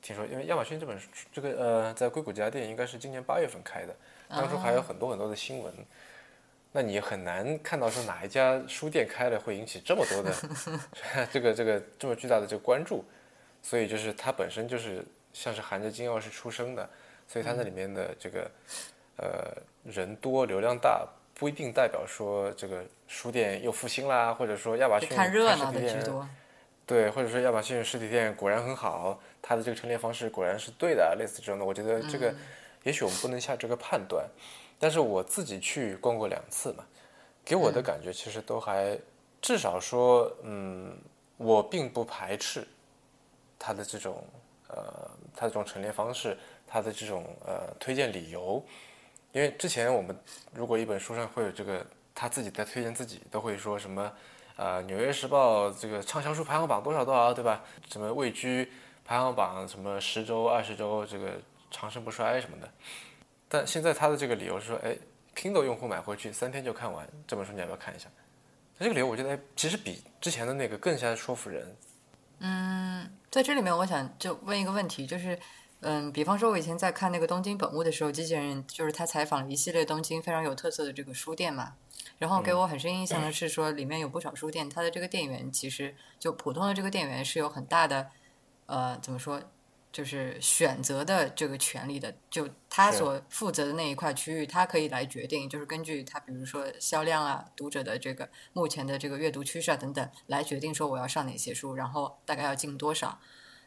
[0.00, 3.94] 听说，因为亚马逊这本书，这个呃，在硅谷这家店应该是今年八月份开的，
[4.28, 5.72] 当初还有很多很多的新闻。
[6.72, 10.34] 那你很难看到说哪一家书店开了会引起这么多的
[11.30, 13.04] 这个这个这么巨大的这个关注，
[13.62, 16.88] 所以就是它本身就是像是含着金钥匙出生的，
[17.28, 18.50] 所以它那里面的这个
[19.18, 19.52] 呃
[19.84, 21.06] 人多流量大
[21.42, 26.24] 不一定代表说这个书店又复兴啦，或者说亚马逊看热闹的店多。
[26.86, 32.32] 对，或者说亚马逊实体店果然很好，它的这个陈列方式果然是对的，类似这种的，我觉得这个、
[32.84, 34.24] 也许我们不能下这个判断，
[34.78, 36.84] 但是我自己去逛过两次嘛，
[37.44, 38.96] 给我的感觉其实都还，
[39.40, 40.96] 至少说，嗯，
[41.38, 42.64] 我并不排斥
[43.58, 44.24] 它的这种
[44.68, 48.64] 呃，它的这种陈列方式，它的这种呃推荐理由，
[49.32, 50.16] 因为之前我们
[50.54, 54.12] 如果一本书上会有这个他自己在推荐自己，都会说什么。
[54.54, 57.62] 呃，《纽约时报》这个畅销书排行榜多少多少，对吧？
[57.90, 58.70] 什么位居
[59.02, 62.70] 排行榜什么十周、二十周，这个长盛不衰什么的。
[63.48, 64.94] 但现在他的这个理由是说，哎
[65.34, 68.10] ，Kindle 用户买回去三天就看完这本书，你要不要看一下？
[68.78, 71.76] 这个理由我觉得其实比之前的那个更加说服人。
[72.40, 75.36] 嗯，在这里面我想就问一个问题，就是。
[75.82, 81.74] 嗯，比方说，我以前在看那个东京本物的时候，机器人就是他采访了一系列东京非常有特色的这个书店嘛。
[82.18, 88.06] 然后给我很深印象的是说，里面有不少书店，它的这个店员其实就普通的这个店员是有很大的
[88.66, 89.42] 呃怎么说，
[89.90, 92.14] 就是选择的这个权利的。
[92.30, 103.18] 就他所负责的那一块区域，他可以来决定，就是根据他比如说销量啊、读者的这个目前的这个阅读趋势啊等等，来决定说我要上哪些书，然后大概要进多少。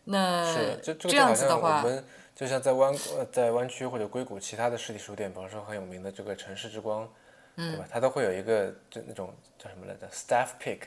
[0.06, 7.10] 那是这样子的话，我们就像在湾呃在湾区或者硅谷其他的实体书店，比方说很有名的这个城市之光，
[7.56, 7.88] 嗯对吧？
[7.92, 10.82] 它都会有一个就那种叫什么来着，staff pick，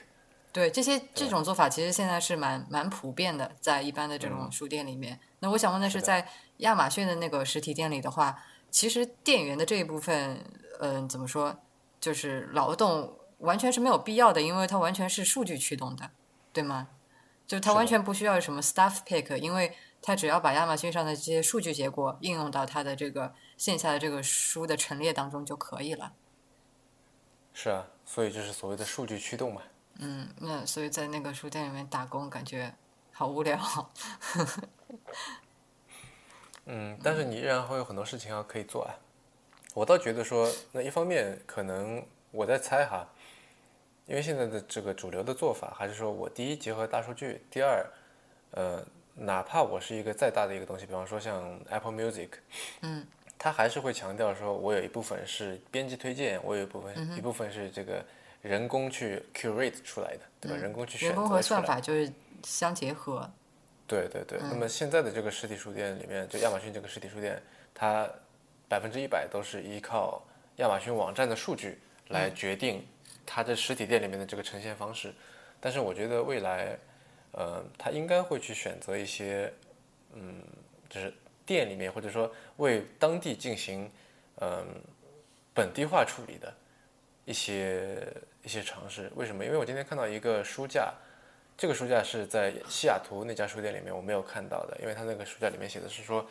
[0.53, 5.19] 对这些这种做法，其实现在是蛮蛮普遍的，在一般的这种书店里面。
[5.41, 8.41] 那我想问的是，在亚马逊的那个实体店里的话，
[8.71, 10.45] 其实店员的这一部分，
[10.81, 11.57] 嗯、怎么说，
[12.01, 16.11] 就是劳动完全是没有必要的，因为它完全是数据驱动的，
[16.53, 16.89] 对吗？
[17.49, 26.13] 就它完全不需要什么 staff pick，因为它只要把亚马逊上的这些数据结果应用到它的这个线下的这个书的陈列当中就可以了。
[27.55, 29.63] 是啊，所以就是所谓的数据驱动嘛。
[29.99, 32.73] 嗯，那所以在那个书店里面打工，感觉
[33.13, 33.59] 好无聊。
[36.71, 38.95] 嗯，但是你依然会有很多事情要可以做啊。
[39.75, 43.09] 我倒觉得说，那一方面可能我在猜哈，
[44.09, 47.87] 因为现在的这个主流的做法，还是说我第一结合大数据，第二，
[48.53, 48.83] 呃，
[49.15, 52.31] 哪怕我是一个再大的一个东西，比方说像 Apple Music，
[52.81, 53.07] 嗯，
[53.39, 58.03] 它还是会强调说，我有一部分是编辑推荐，我有一部分、嗯一部分是这个
[58.41, 60.57] 人工去 curate 出来的，对吧？
[60.57, 62.11] 人工去选择人工和算法就是
[62.43, 63.31] 相结合。
[63.87, 67.43] 对对对，嗯那么现在的这个实体书店里面，就亚马逊这个实体书店，
[67.75, 68.09] 它
[68.69, 70.23] 百分之一百都是依靠
[70.57, 71.79] 亚马逊网站的数据
[72.09, 72.87] 嗯来决定
[73.31, 75.13] 它的实体店里面的这个呈现方式。
[75.61, 76.79] 但是我觉得未来，
[77.33, 79.53] 呃，它应该会去选择一些，
[80.15, 80.43] 嗯，
[80.89, 81.13] 就是
[81.45, 83.91] 店里面或者说为当地进行，
[84.41, 84.67] 嗯、
[85.53, 86.55] 本地化处理的
[87.27, 88.03] 一些
[88.43, 89.13] 一些尝试。
[89.15, 89.45] 为什么？
[89.45, 90.95] 因为我今天看到一个书架。
[91.61, 96.25] 这个书架是在西雅图那家书店里面我没有看到的，因为它那个书架里面写的是说，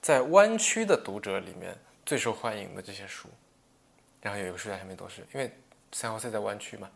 [0.00, 1.76] 在湾区的读者里面
[2.06, 3.28] 最受欢迎的这些书，
[4.22, 5.52] 然后有一个书架上面都是，因为
[5.92, 6.90] 三号 C 在湾区嘛，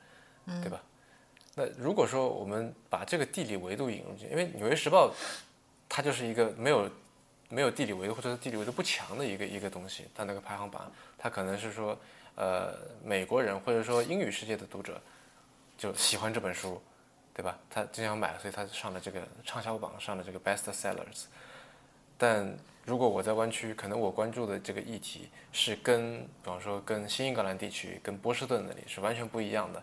[0.63, 0.81] 对吧？
[1.55, 5.09] 那如果说我们把这个地理维度引入进，因为《纽约时报》
[5.89, 6.91] 它就是一个没有
[7.49, 11.99] 没有地理维度或者是地理维度不强的一个一个东西，它那个排行榜，它可能是说，
[12.35, 12.75] 呃，
[13.05, 15.01] 美国人或者说英语世界的读者
[15.79, 16.81] 就喜欢这本书。
[17.37, 17.59] 对吧？
[17.69, 21.25] 他经常买，所以他上了这个畅销榜，上了这个 best sellers。
[22.17, 29.83] 但如果我在湾区，可能我关注的这个议题是跟，比方说跟新英格兰地区、跟波士顿那里是完全不一样的，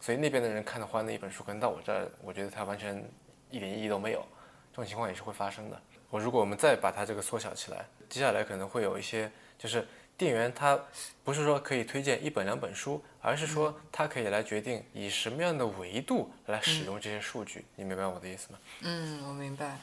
[0.00, 3.04] 所以那边的人看的欢的一本书，可能到我这儿，我觉得它完全
[3.50, 4.24] 一点意义都没有。
[4.72, 5.80] 这种情况也是会发生的。
[6.08, 9.86] 我如果我们再把它这个缩小起来，接下来可能会有一些就是。
[10.16, 10.78] 店员他
[11.24, 17.64] 不是说可以推荐一本两本书，而是说他可以来决定以什么样的维度来使用这些数据。
[17.74, 18.58] 你明白我的意思吗？
[18.82, 19.78] 嗯，我明白。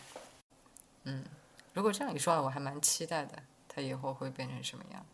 [1.06, 1.24] 嗯，
[1.78, 5.06] 如果这样一说，我还蛮期待的，他以后会变成什么样？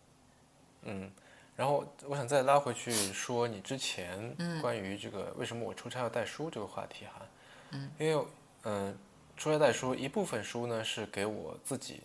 [0.84, 1.12] 嗯，
[1.58, 7.22] 然后我想再拉回去说你之前关于这个为什么我出差要带书这个话题哈。
[7.72, 8.26] 嗯，因为
[8.64, 8.96] 嗯、呃，
[9.36, 12.02] 出差带书一部分书呢是给我自己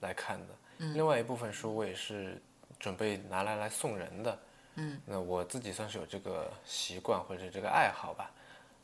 [0.00, 0.54] 来看的，
[0.94, 2.40] 另外一部分书我也是。
[2.78, 4.38] 准备拿来来送人的，
[4.76, 8.30] 嗯，那我自己算是有这个习惯或者这个爱好吧，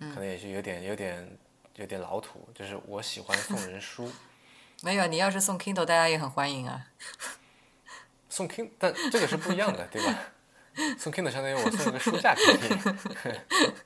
[0.01, 1.39] 嗯，可能也是有点有点
[1.77, 4.13] 有点老土，就是我喜欢送人书。
[4.83, 6.87] 没有，你要是送 Kindle，大家也很欢迎啊。
[8.29, 10.19] 送 Kindle，但这个是不一样的， 对吧？
[10.99, 13.81] 送 Kindle 相当于我送一个书架给你。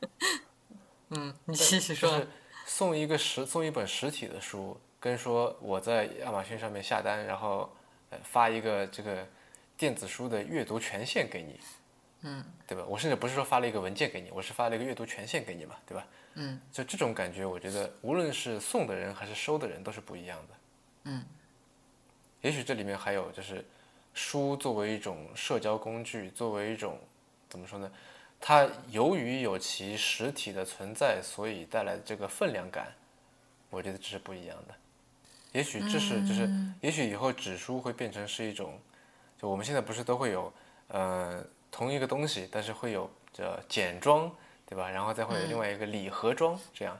[1.16, 2.10] 嗯，你继续说。
[2.10, 2.28] 就是
[2.66, 7.74] 送一个实送一本实体的书，跟说我在亚马逊上面下单，然后
[8.10, 9.26] 呃发一个这个。
[9.76, 11.58] 电子书的阅读权限给你，
[12.20, 12.84] 嗯，对吧？
[12.86, 16.06] 我甚至不是说发了一个文件给你，我是发了一个阅读权限给你嘛，对吧？
[16.34, 20.54] 嗯，就这种感觉，我觉得无论是送的人还是收的人都是不一样的。
[21.04, 21.24] 嗯，
[22.42, 23.64] 也许这里面还有就是，
[24.14, 26.98] 书作为一种社交工具，作为一种
[27.48, 27.90] 怎么说呢？
[28.40, 32.92] 它由于有其实体的存在，所以带来的这个分量感，
[33.68, 34.74] 我觉得这是不一样的。
[35.52, 36.48] 也许这是就是，
[36.80, 38.78] 也许以后纸书会变成是一种。
[39.36, 40.52] 就我们现在不是都会有，
[40.88, 44.30] 呃，同一个东西，但是会有这简装，
[44.66, 44.88] 对吧？
[44.90, 46.94] 然后再会有另外一个礼盒装，这样。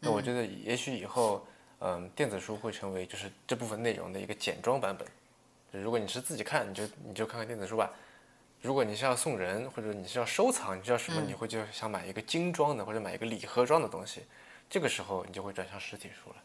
[0.00, 1.46] 那我觉得也许以后，
[1.80, 5.06] 嗯，电子书会成为就是这部分内容的一个简装版本。
[5.72, 7.90] 就如果你是自己看，你就你就看看电子书吧。
[8.60, 11.20] 如果你是要送人，或者你是要收藏，你知道什么？
[11.20, 14.22] 你会就想买一个精装的，或者买一个礼盒装的东西。
[14.70, 16.36] 这个时候你就会转向实体书了。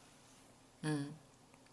[0.82, 1.14] 嗯。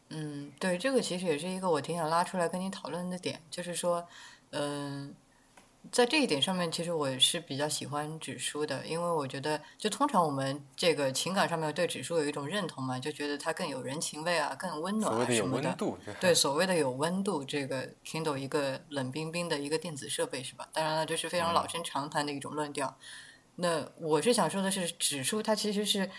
[0.08, 4.06] 嗯，对，这个其实也是一个我挺想拉出来跟你讨论的点，就是说，
[4.50, 5.14] 嗯、呃，
[5.92, 15.72] 在这一点上面，其实我是比较喜欢纸书的，因为我觉得，就通常我们这个情感上面对纸书有一种认同嘛，就觉得它更有人情味啊，更温暖啊什么的。
[15.74, 20.68] 度对，所谓的有温度，这个 Kindle 一个冷冰冰的一个电子设备是吧？
[20.72, 22.96] 当然了，这是非常老生常谈的一种论调。
[23.56, 26.10] 那我是想说的是，指数它其实是，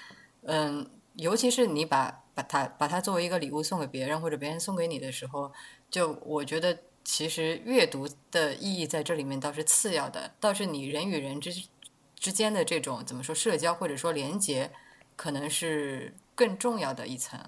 [0.44, 0.90] 嗯。
[1.18, 5.52] 尤其是你把把它把它作为一个礼物送给别人，或者别人送给你的时候，
[5.90, 6.78] 就我觉得
[7.08, 11.54] 其实阅读的意义在这里面倒是次要的，倒是你人与人之
[12.18, 14.70] 之间的这种怎么说社交或者说连接，
[15.16, 17.40] 可能是更重要的一层。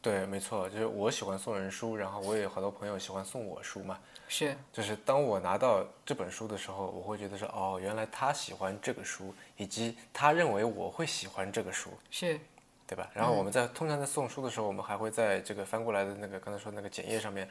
[0.00, 3.98] 对，没错，就是我喜欢送人书，然后我也有好多朋友喜欢送我书嘛。
[4.28, 12.38] 是，就是当我拿到这本书的时候，我会觉得说，哦，原来他喜欢这个书，以及他认为我会喜欢这个书，是，
[12.86, 13.10] 对吧？
[13.12, 17.50] 然后我们在通常在送书的时候，我们还会在这个翻过来的那个刚才说那个简页上面，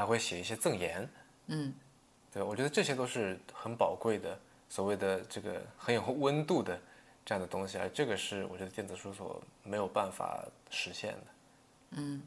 [0.00, 1.06] 还会写一些赠言。
[1.48, 1.74] 嗯，
[2.32, 6.80] 对，我觉得这些都是很宝贵的，所谓的这个很有温度的
[7.22, 11.20] 这样的东西，而这个是我觉得电子书所没有办法实现的。
[11.90, 12.22] 嗯，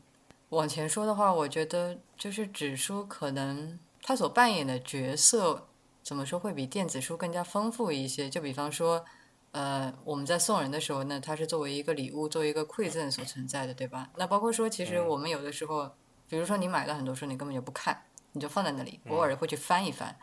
[0.49, 5.65] 往前说的话，我觉得就是纸书可能它所扮演的角色，
[6.03, 8.29] 怎么说会比电子书更加丰富一些。
[8.29, 9.03] 就比方说，
[9.51, 14.11] 呃，我们在送人的时候呢，它是作为一个礼物、作为一个馈赠所存在的，对吧？
[14.17, 15.89] 那包括说，其实我们有的时候，
[16.33, 20.17] 比如说你买了很多书，你根本就不看，你就放在那里，偶尔会去翻一翻。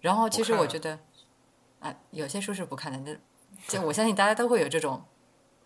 [0.00, 0.96] 然后，其实我觉得，
[1.80, 3.18] 啊，有些书是不看的，那
[3.66, 5.04] 就我相信大家都会有这种，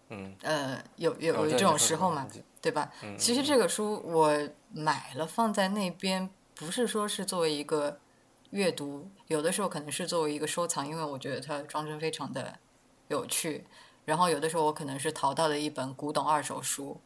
[0.08, 2.26] 嗯，呃，有有有这种时候嘛。
[2.62, 2.90] 对吧？
[3.18, 4.32] 其实这个书我
[4.72, 8.00] 买了放在那边，不是说是作为一个
[8.52, 12.58] 阅读，有的时候可能是作为一个收藏，因为我觉得它装帧非常的
[13.08, 13.66] 有趣。
[14.06, 16.98] 然后有的时候我可能是淘到的一本古董二手书，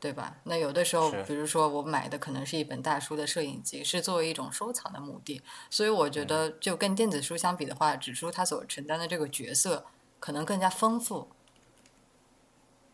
[0.00, 0.38] 对吧？
[0.44, 5.42] 那有的时候，比如说我买的可能是一本大叔的摄影集，是作为一种收藏的目的。
[5.68, 9.84] 所以我觉得，就跟电子书相比的话，纸书它所承担的这个角色
[10.18, 11.28] 可能更加丰富。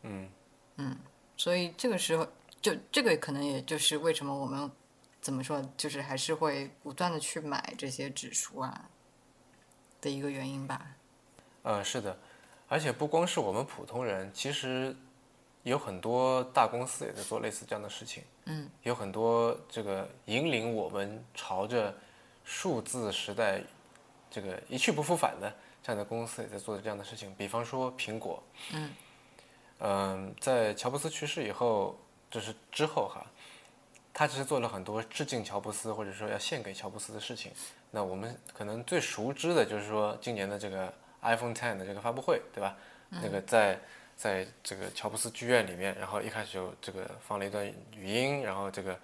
[0.03, 0.29] 嗯
[0.77, 0.99] 嗯。
[1.37, 2.27] 所以这个时候，
[2.61, 4.69] 就这个可能也就是为什么我们
[5.21, 8.89] 怎么说，就是还是会不断的去买这些纸书啊
[10.01, 10.97] 的一个原因吧。
[11.63, 12.19] 呃，是的，
[12.69, 14.97] 而且不光是我们普通人，其实
[15.71, 18.23] 有很多大公司也在做类似这样的事情。
[18.45, 18.71] 嗯。
[18.85, 21.93] 有很多这个引领我们朝着
[22.45, 23.61] 数字时代
[24.31, 25.53] 这个一去不复返的
[25.83, 28.41] 这样的公司也在做这样的事情，比方说苹果。
[28.73, 28.93] 嗯。
[29.81, 31.99] 嗯，在乔布斯去世以后，
[32.31, 33.27] 就是之后哈，
[34.15, 37.51] 他其实做了很多致敬乔布斯或者说要献给乔布斯的事情。
[37.91, 42.77] 那我们可能最熟知的就是说今年的这个 iPhone Ten 的这个发布会，对吧？
[43.11, 43.79] 那个在
[44.17, 48.99] 在这个乔布斯剧院里面，然后一开始就这个放了一段语音，然后这个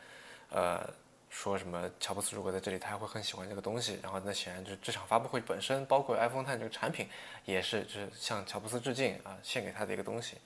[0.50, 0.88] 呃。
[1.34, 1.90] 说什么？
[1.98, 3.98] 乔布斯如果在这里，他还会很喜欢这个东西。
[4.02, 7.08] 然后那显然就是这场发布会本身，包括 iPhone Ten 这个产品，
[7.46, 10.36] 也是就是向乔布斯致敬啊，献给他的一个东西。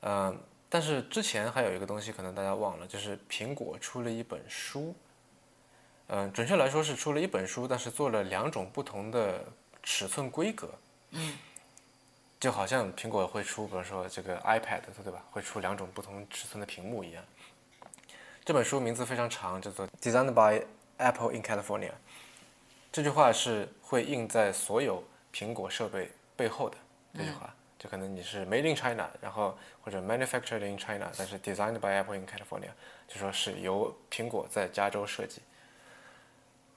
[0.00, 0.36] 嗯，
[0.68, 4.92] 但是之前还有一个东西，可能大家忘了，就是苹果出了一本书。
[6.08, 9.44] 嗯，准确来说是出了一本书，但是做了两种不同的
[9.80, 10.68] 尺寸规格。
[11.10, 11.38] 嗯，
[12.42, 15.22] 就好像苹果会出，比如说这个 iPad，对吧？
[15.30, 17.22] 会出两种不同尺寸的屏幕一样。
[18.44, 20.66] 这本书名字非常长，叫做《Designed by
[20.96, 21.90] Apple in California》。
[22.90, 26.76] 这句话是会印在所有苹果设备背后的。
[27.14, 32.70] 这句话，就可能你是 Made in China，然后或者 Manufactured in China，但是 Designed by Apple in California，
[33.06, 35.42] 就说是由苹果在加州设计。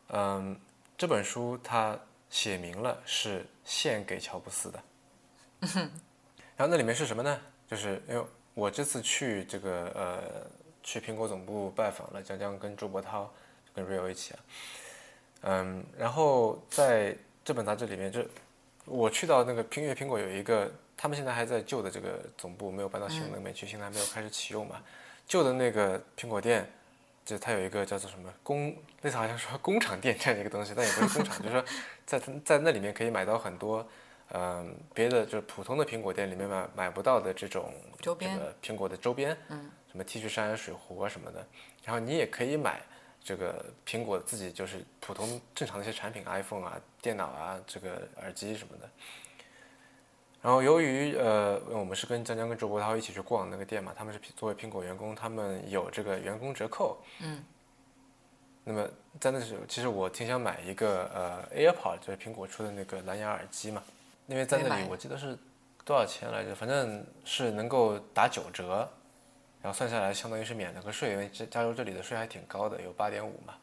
[0.10, 0.56] 嗯，
[0.96, 2.00] 这本书它
[2.30, 4.80] 写明了是献给乔布斯的。
[6.56, 7.40] 然后那里面是什么呢？
[7.68, 10.22] 就是因为我这次去这个呃。
[10.88, 13.28] 去苹果总部拜访了江江跟朱伯涛，
[13.74, 14.40] 跟 Rio 一起啊，
[15.42, 18.24] 嗯，然后在这本杂志里面，就
[18.86, 24.80] 我去到那个苹月苹果有一个，他们现在还在旧的这个总部，没有搬到新的那边去，现在还没有开始启用嘛。
[25.28, 26.72] 旧的那个苹果店，
[27.26, 28.68] 就它有一个叫做什么工，
[29.02, 31.66] 类似好像说工厂店这样的一个东西，但也不是工厂，就是说
[32.06, 33.84] 在在那里面可以买到很多，
[34.34, 39.72] 嗯，别的就是普通的苹果店里面买买不到的这种周边，苹果的周边，嗯。
[39.92, 41.48] 什么 T 恤衫、水壶啊什么的，
[41.86, 42.82] 然后你也可以买
[43.24, 48.90] 这个苹果自己就是普通正常的一些产品，iPhone 啊、电脑啊、这个耳机什么的。
[50.42, 56.98] 然后由于呃，我们是跟江江跟周国涛一起去逛那个店嘛，他们是作为苹果员工，他们有这个员工折扣。
[57.22, 57.42] 嗯。
[58.66, 58.86] 那么
[59.18, 63.82] 在那时候，其实我挺想买一个呃 AirPod，就是苹果出的那个蓝牙耳机嘛，
[64.28, 65.38] 因为在那里我记得是
[65.84, 66.56] 多少钱来着？
[66.56, 68.90] 反正是能够打九折。
[69.62, 73.56] 然后算下来，相当于是免了个税，因为加加州这里的税还挺高的，有八点五嘛。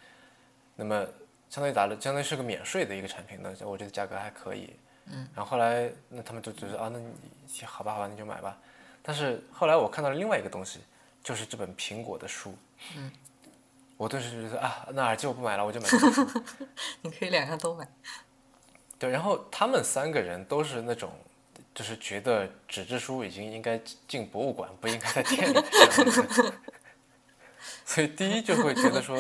[0.75, 1.07] 那么
[1.49, 4.75] 相当于打了，相当于是个免税的一个产品，那我觉得价格还可以。
[5.07, 5.29] 嗯。
[5.33, 8.59] 然后后来，那他们就觉得啊，那你好吧，好吧，你就买吧。
[9.01, 10.81] 但是后来我看到了另外一个东西，
[11.23, 12.53] 就是这本苹果的书。
[12.97, 13.13] 嗯。
[13.97, 16.43] 我顿时觉得啊，那耳机我不买了，我就买这本书。
[17.03, 17.87] 你可以两样都买。
[19.03, 21.11] 对，然后他们三个人都是那种
[21.75, 23.77] 就是觉得纸质书已经应该
[24.07, 25.65] 进博物馆，不应该在店里面。
[27.85, 29.19] 所以第一就会觉得说，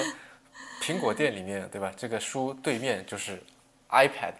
[0.80, 1.92] 苹果店里面对吧？
[1.96, 3.42] 这个书对面就是
[3.90, 4.34] iPad，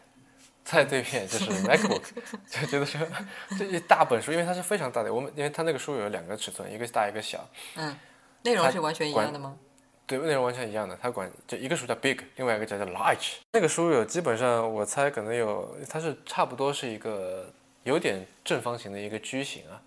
[0.65, 2.05] 在对面就是 MacBook，
[2.49, 3.01] 就觉得说
[3.59, 5.13] 这一大本书，因为它是非常大的。
[5.13, 7.45] 我们因为它那个书有两个尺寸，一个大一个小。
[7.75, 7.99] 嗯，
[8.45, 9.57] 内容是完全一样的吗？
[10.19, 10.95] 对，内容完全一样的。
[11.01, 13.37] 他管就一个书叫 Big，另外一个叫叫 Large。
[13.53, 17.51] 那个书有基本上我猜可能有，它是差不多是一个
[17.85, 19.81] 有点正方形的一个矩形啊。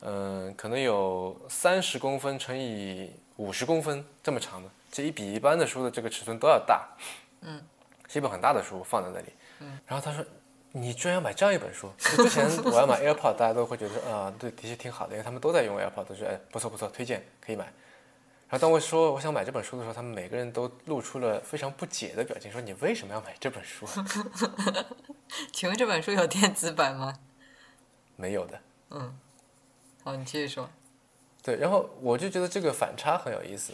[0.00, 6.88] 嗯，可能有三十公分乘以五十公分这么长的，这一比一般的书的这个尺寸都要大。
[7.42, 7.60] 嗯，
[8.08, 9.26] 是一本很大的书放在那里。
[9.60, 10.24] 嗯，然后他说
[10.72, 17.70] ：“你居然要买这样一本书？”之前我要买 AirPod，大家都会觉得啊，对，的确挺好的，因为他们都在用 AirPod，都觉得哎不错不错，推荐可以买。
[18.52, 23.86] 然后当我说我想买这本书的时候，他们每个人都露出了非常不解的表情，说：“你为什么要买这本书？”
[25.50, 27.14] 请问这本书有电子版吗？
[28.14, 28.60] 没有的。
[28.90, 29.18] 嗯。
[30.04, 30.68] 好，你继续说。
[31.42, 33.72] 对，然后我就觉得这个反差很有意思，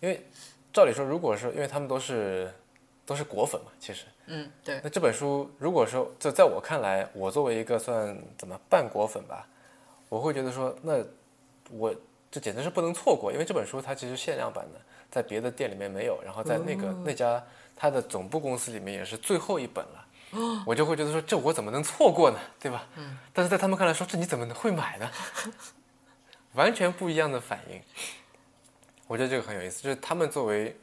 [0.00, 0.26] 因为
[0.72, 2.50] 照理说，如果说因为他们都是
[3.04, 4.80] 都是果粉嘛，其实，嗯，对。
[4.82, 9.46] 那这本书如果说就在我看来，我作为一个算怎么半果粉吧，
[10.08, 11.04] 我会觉得说，那
[11.70, 11.94] 我
[12.36, 14.80] 这简直是不能错过，因为这本书它其实限量版的，
[15.10, 17.42] 在别的店里面没有，然后在那个那家
[17.74, 20.06] 它的总部公司里面也是最后一本了。
[20.66, 22.38] 我就会觉得说，这我怎么能错过呢？
[22.60, 22.86] 对吧？
[22.96, 23.16] 嗯。
[23.32, 25.10] 但是在他们看来说，这你怎么能会买呢？
[26.52, 27.80] 完全不一样的反应。
[29.06, 30.76] 我觉得这个很有意思，就是他们作为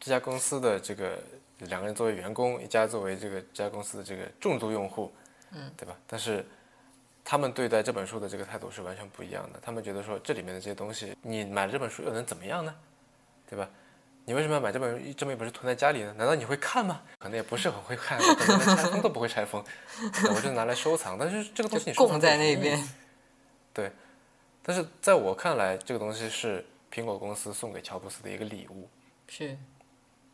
[0.00, 1.16] 这家公司的这个
[1.58, 5.12] 两个人作为员工，一家作为这个这家公司的这个重度用户，
[5.52, 5.96] 嗯，对吧？
[6.08, 6.44] 但是
[7.30, 9.60] 他们对待这本书的这个态度是完全不一样的。
[9.62, 12.74] 他们觉得说，这里面的这些东西，你买了这本书又能怎么样呢？
[13.48, 13.70] 对吧？
[14.24, 16.12] 你为什么要买这本这么一本书囤在家里呢？
[16.18, 17.02] 难道你会看吗？
[17.20, 19.64] 可能也不是很会看，可能连拆封都不会拆封，
[20.34, 21.16] 我就拿来收藏。
[21.16, 22.84] 但是这个东西你供在那边，
[23.72, 23.92] 对。
[24.60, 28.88] 但是在我看来，这个东西是苹果公司送给乔布斯的一个礼物，
[29.28, 29.56] 是，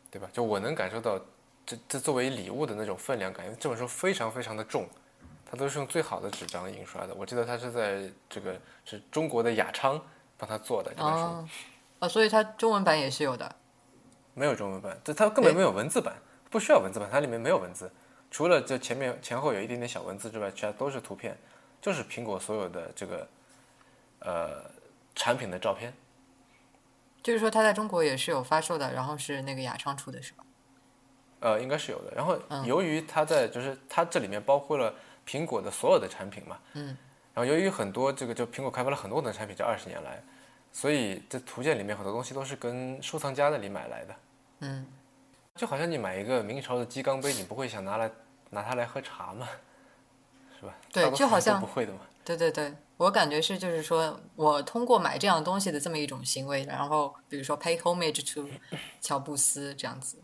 [0.09, 0.27] 对吧？
[0.33, 1.21] 就我能感受到
[1.63, 4.89] 这这作为礼物的那种分量感，因为这本书非常非常的重，
[5.49, 7.15] 它都是用最好的纸张印刷的。
[7.15, 9.99] 我记得它是在这个是中国的雅昌
[10.37, 11.47] 帮他做的这本书，
[11.99, 13.55] 啊，所以它中文版也是有的。
[14.33, 16.13] 没有中文版，这它根本没有文字版，
[16.49, 17.91] 不需要文字版，它里面没有文字，
[18.29, 21.35] 除了这前面前后有一点点小文字之外，其他都是图片，
[21.81, 23.27] 就是苹果所有的这个
[24.19, 24.63] 呃
[25.15, 25.91] 产品的照片。
[27.23, 30.43] 就是说，它在中国也是有发售的，然后是那个雅昌出的是吧？
[31.39, 32.13] 呃，应该是有的。
[32.15, 34.93] 然后由于它在就是它这里面包括了
[35.27, 36.97] 苹果的所有的产品嘛，嗯，
[37.33, 40.23] 然后由于很多这个就苹果开发了很多的产品，这二十年来，
[40.71, 44.15] 所以这图鉴里面很多东西都是跟收藏家那里买来的。
[44.59, 44.85] 嗯，
[45.55, 48.09] 就好像你买一个明朝的鸡缸杯，你不会想拿来
[48.49, 49.47] 拿它来喝茶吗？
[50.59, 50.73] 是吧？
[50.91, 51.99] 对，就好像不会的嘛。
[52.23, 58.49] 对对对，我感觉是就是说我通过买这样东西的这么一种行为，然后比如说 pay homage to
[58.99, 60.17] 乔布斯这样子。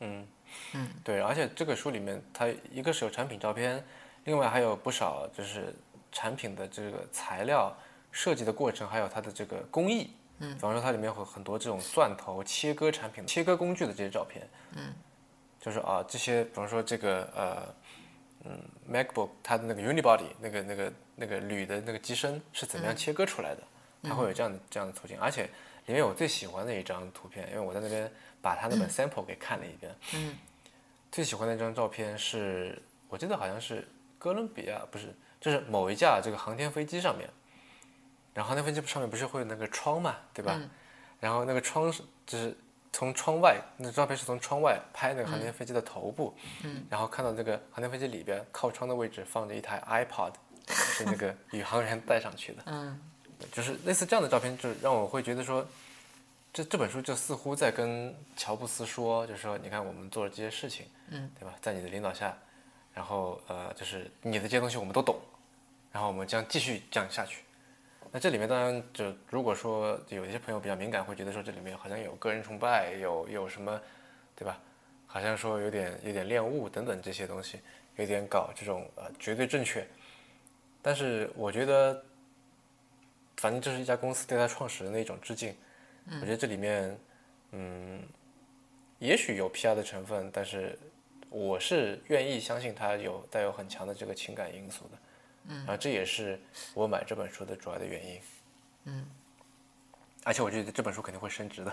[0.00, 0.26] 嗯
[0.74, 3.82] 嗯，对，而且这个书里面它一个是有产品照片，
[4.24, 5.74] 另外还有不少就是
[6.10, 7.76] 产品的这个材料
[8.10, 10.10] 设计的过程，还有它的这个工艺。
[10.38, 14.48] 嗯，比方说它里面有很多这种钻头、切割产品、切割工具的这些照片。
[14.76, 14.92] 嗯，
[15.60, 17.74] 就是啊，这些比方说这个呃，
[18.44, 18.60] 嗯
[18.90, 23.62] ，MacBook 它的那个 Unibody 那个那个那个铝的那个机身是怎么样切割出来的？
[24.02, 25.44] 它会有这样的这样的图景，而且
[25.86, 28.10] 里面我最喜欢的一张图片，因为我在那边
[28.40, 29.94] 把它那本 sample 给看了一遍。
[30.14, 30.36] 嗯，
[31.12, 33.86] 最喜欢的一张照片是我记得好像是
[34.22, 37.28] 哥伦比亚，不是，就是某一架这个航天飞机上面。
[38.32, 40.60] 然后航天飞机上面不是会有那个窗嘛，对吧？
[41.18, 42.56] 然后那个窗是就是
[42.92, 46.32] 从窗外，那照片是从窗外拍那个航天飞机的头部，
[46.88, 50.32] 然后看到这个航天飞机里边靠窗的位置放着一台 iPod，
[50.70, 52.62] 是那个宇航员带上去的。
[52.66, 53.00] 嗯，
[53.50, 55.66] 就是类似这样的照片，就让我会觉得说，
[56.52, 61.54] 这这本书就似乎在跟乔布斯说，就是说，你看我们做了这些事情，嗯，对吧？
[61.60, 62.38] 在你的领导下，
[62.94, 65.18] 然后呃，就是你的这些东西我们都懂，
[65.90, 67.42] 然后我们将继续这样下去。
[68.10, 73.80] 那这里面当然就如果说有一些朋友比较敏感，会觉得说这里面好像有个人崇拜，有有什么，
[74.36, 74.58] 对吧？
[75.06, 77.60] 好像说有点有点恋物等等这些东西，
[77.96, 79.86] 有点搞这种呃绝对正确。
[80.82, 82.04] 但是我觉得，
[83.36, 85.54] 反正这是一家公司对他创始人的一种致敬。
[86.20, 86.98] 我觉得这里面，
[87.52, 88.02] 嗯，
[88.98, 90.78] 也许有 PR 的成分，但是
[91.32, 94.98] 我是愿意相信他有带有很强的这个情感因素的。
[95.48, 96.38] 嗯，啊，这也是
[96.74, 98.20] 我买这本书的主要的原因。
[98.84, 99.06] 嗯，
[100.24, 101.72] 而且我觉得这本书肯定会升值的。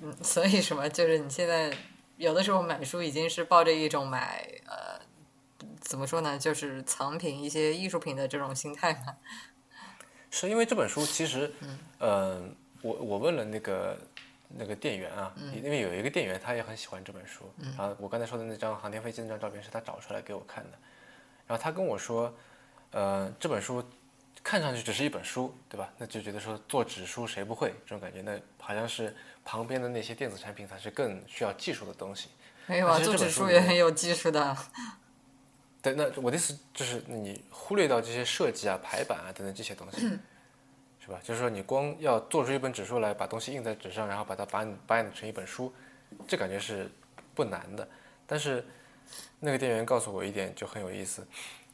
[0.00, 0.88] 嗯，所以什么？
[0.88, 1.72] 就是你现在
[2.16, 4.98] 有的时候买书已经是抱着一种买呃
[5.80, 6.38] 怎么说呢？
[6.38, 9.16] 就是藏品一些艺术品的这种心态嘛。
[10.30, 11.52] 是因为这本书其实，
[12.00, 13.98] 嗯，我我问了那个
[14.48, 20.78] 那个店员啊，因为有一个店员他也很喜欢这本书，然后我刚才说的那张航天飞机那张照片是他找出来给我看的，
[21.46, 22.34] 然后他跟我说，
[22.92, 23.84] 呃，这本书
[24.42, 25.92] 看上去只是一本书，对吧？
[25.98, 28.22] 那就觉得说做纸书谁不会这种感觉？
[28.22, 32.28] 那好像是旁边的那些电子产品才是更需要技术的东西。
[32.66, 34.56] 没有啊，做纸书也很有技术的。
[35.80, 40.08] 对，那我的意思就是你忽略到这些设计啊、排版啊等等这些东西，
[41.08, 41.18] 是吧？
[41.24, 45.72] 就是说你光要做出一本指数来，把东西印在纸上，然后把它把你把你成一本书，
[46.26, 46.90] 这感觉是
[47.34, 47.88] 不难的。
[48.26, 48.62] 但是
[49.40, 51.26] 那个店员告诉我一点就很有意思，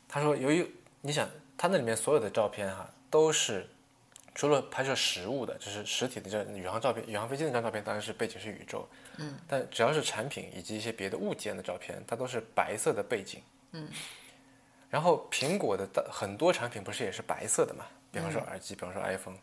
[0.07, 1.29] 他说由于你想，
[1.59, 3.69] 他那里面所有的照片哈都是
[4.37, 8.89] 除了拍摄实物的，就是实体的这宇航照片，宇航飞机那张照片当然是背景是宇宙。
[9.17, 13.43] 嗯，但只要是产品以及一些别的物件的照片，它都是白色的背景。
[13.73, 13.89] 嗯，
[14.89, 17.85] 然后苹果的很多产品不是也是白色的嘛？
[18.15, 19.37] 比方说耳机，比方说 iPhone。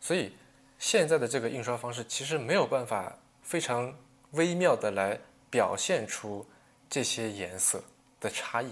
[0.00, 0.34] 所以
[0.78, 3.94] 现在的这个印刷方式其实没有办法非常
[4.32, 5.16] 微妙的来
[5.48, 6.44] 表现出
[6.90, 7.82] 这些颜色
[8.20, 8.68] 的差异。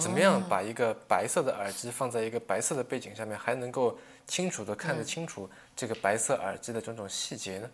[0.00, 3.96] 怎么样把一个白色的耳机放在一个白色的背景下面，还能够
[4.26, 7.70] 清楚的看得清楚这个白色耳机的种种细节呢？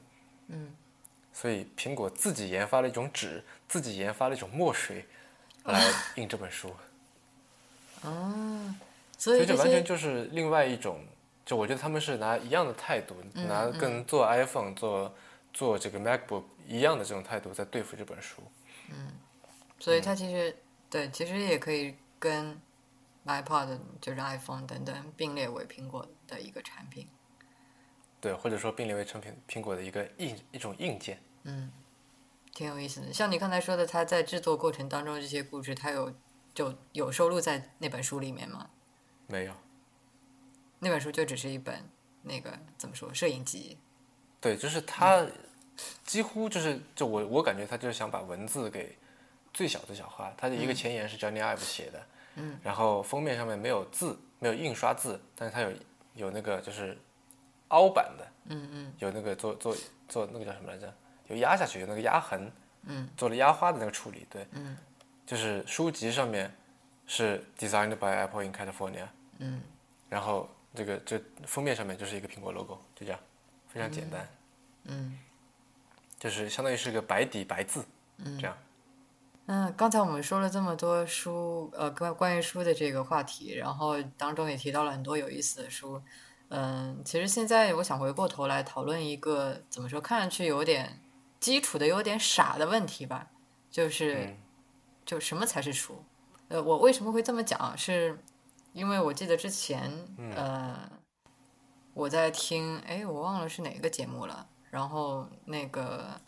[0.49, 0.77] 嗯。
[1.35, 5.07] 所以，苹果自己研发了一种纸，自己研发了一种墨水，
[5.65, 5.83] 来
[6.17, 6.71] 印这本书。
[8.03, 8.75] 哦，
[9.23, 10.99] 所以这完全就是另外一种，
[11.47, 13.15] 就我觉得他们是拿一样的态度，
[13.47, 15.15] 拿跟做 iPhone、做
[15.53, 18.43] 做这个 MacBook 一样的这种态度在对付这本书。
[18.91, 19.13] 嗯，
[19.79, 20.57] 所以它其实
[20.91, 22.61] 对，其实也可以跟
[23.25, 27.07] iPod 就是 iPhone 等等并列为苹果的一个产品。
[28.21, 31.23] 对，或者说并列为成品苹果的一个硬一种硬件。
[31.45, 31.71] 嗯，
[32.53, 33.13] 挺有意思的。
[33.13, 36.13] 像你刚才说的，它在制作过程当中这些故事，它有
[36.53, 38.69] 就有收录在那本书里面吗？
[39.27, 39.55] 没有，
[40.79, 41.83] 那本书就只是一本
[42.23, 43.79] 那个怎么说摄影集。
[44.41, 45.27] 对，就是他
[46.05, 48.97] 几乎就是就我我感觉他就是想把文字给
[49.53, 50.33] 最小最小化。
[50.37, 52.07] 他的一个前言是 Johnny Ive 写的，
[52.37, 55.73] 嗯，然后封面上面没有字，没有印刷字，但是他有
[56.15, 56.99] 有那个就是
[57.69, 59.77] 凹版的，嗯嗯，有那个做做
[60.09, 60.93] 做那个叫什么来着？
[61.29, 62.51] 有压下去有那个压痕，
[62.87, 64.77] 嗯，做了压花的那个处理，对，嗯，
[65.25, 66.53] 就是书籍上面
[67.07, 69.07] 是 designed by Apple in California，
[69.39, 69.61] 嗯，
[70.09, 73.21] 然后这个这封面上面就是一个苹果 logo，就这样，
[73.69, 74.29] 非常简单，
[74.85, 75.19] 嗯，
[76.19, 77.85] 就是相当于是个白底白字，
[78.19, 78.57] 嗯，这样。
[79.47, 86.01] 嗯，刚才我们说了这么多书，呃，关关于书的这个话题，然后当中也提到了很多有意思的书。
[86.49, 91.01] 嗯，其实现在我想回过头来讨论一个怎么说，看上去有点
[91.41, 93.27] 基础的、有点傻的问题吧，
[93.69, 94.37] 就是
[95.05, 96.05] 就什么才是书？
[96.53, 97.77] 呃，我为什么会这么讲？
[97.79, 98.19] 是
[98.75, 99.91] 因为我记得之前，
[100.37, 100.79] 呃，
[101.95, 106.21] 我在听，哎，我忘了是哪个节目了，然后那个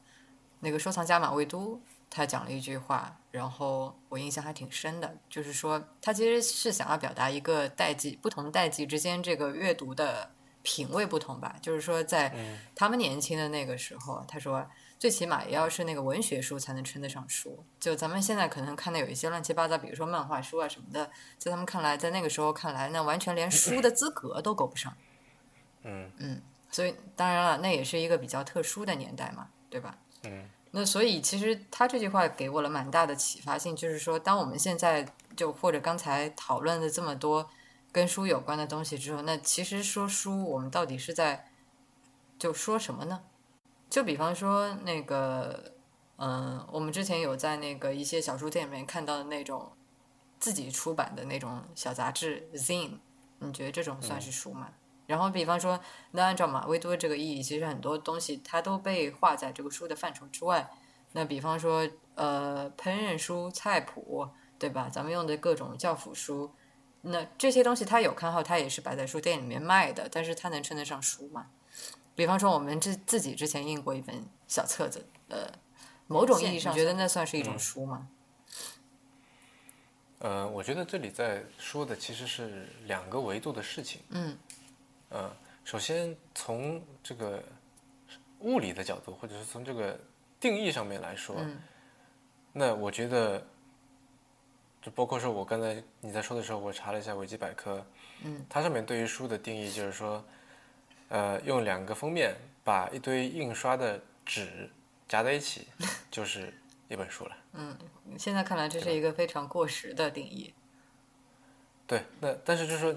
[0.61, 1.79] 那个收藏家马未都。
[2.09, 10.31] 他讲了一句话，然后我印象还挺深的，就是说他其实是想要表达一个代际不同代际之间这个阅读的
[10.63, 11.57] 品味不同吧。
[11.61, 12.33] 就是说，在
[12.73, 14.65] 他们年轻的那个时候，他说
[15.05, 17.63] 最起码也要是那个文学书才能称得上书。
[17.79, 24.97] 就咱们现在可能看的有一些乱七八糟，比如说漫画书啊什么的，在他们看来，在那个时候看来，那完全连书的资格都够不上。
[25.85, 26.41] 嗯嗯，
[26.71, 29.99] 所以当然了，那也是一个比较特殊的年代嘛，对吧？
[30.23, 30.49] 嗯。
[30.71, 37.51] 那所以，其实他这句话给我了蛮大的启发性，就是说，当我们现在就或者刚才讨论的这么多
[37.93, 41.51] 跟书有关的东西之后，那其实说书，我们到底是在
[42.39, 43.21] 就说什么呢？
[43.95, 45.73] 就比方说那个，
[46.17, 49.71] 嗯，我们之前有在那个一些小书店里面看到的那种
[50.41, 52.99] 自己出版的那种小杂志 zine，
[53.39, 54.73] 你觉得这种算是书吗？
[55.07, 55.79] 然后，比方说，
[56.11, 60.69] 那按照马未都这个意义，其实很多东西它都被划在这个书的范畴之外。
[61.13, 64.29] 那比方说，呃，烹饪书、菜谱，
[64.59, 64.89] 对吧？
[64.93, 66.51] 咱们用的各种教辅书，
[67.03, 71.47] 那这些东西它有刊号，它也是摆在书店里面卖的，但是它能称得上书吗？
[72.15, 75.51] 比方说，我们自自己之前印过一本小册子，呃，
[76.07, 78.09] 某种意义上，你觉得那算是一种书吗？
[80.21, 84.01] 呃，我觉得这里在说的其实是两个维度的事情。
[84.11, 84.39] 嗯。
[85.11, 85.31] 呃，
[85.65, 87.43] 首先从这个
[88.41, 89.99] 物理的角度，或者是从这个
[90.41, 91.37] 定义上面来说，
[92.53, 93.47] 那我觉得，
[94.83, 97.85] 就包括说我刚才你在说的时候，我查了一下维基百科，
[98.23, 100.25] 嗯，它上面对于书的定义就是说，
[101.09, 104.71] 呃，用两个封面把一堆印刷的纸
[105.09, 105.69] 夹在一起，
[106.11, 106.53] 就是
[106.89, 107.37] 一本书了。
[107.53, 107.77] 嗯
[108.19, 110.53] 现在看来这是一个非常过时的定义。
[111.87, 112.95] 对，那但是就是说，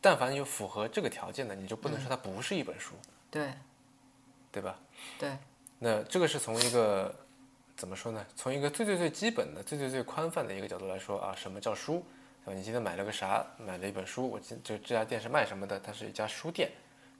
[0.00, 2.94] 但凡有符合这个条件的，你就不能说它不是一本书，
[3.30, 3.52] 对
[4.50, 4.78] 对吧？
[5.18, 5.38] 对，
[5.78, 7.14] 那这个是从一个
[7.76, 8.26] 怎么说呢？
[8.34, 12.04] 从一个最最最基本的、最最最宽泛的一个角度来说啊，什么叫书？
[12.44, 12.58] 对吧？
[12.58, 13.46] 你今天买了个啥？
[13.58, 15.78] 买了一本书，我今就这家店是卖什么的？
[15.78, 16.70] 它是一家书店，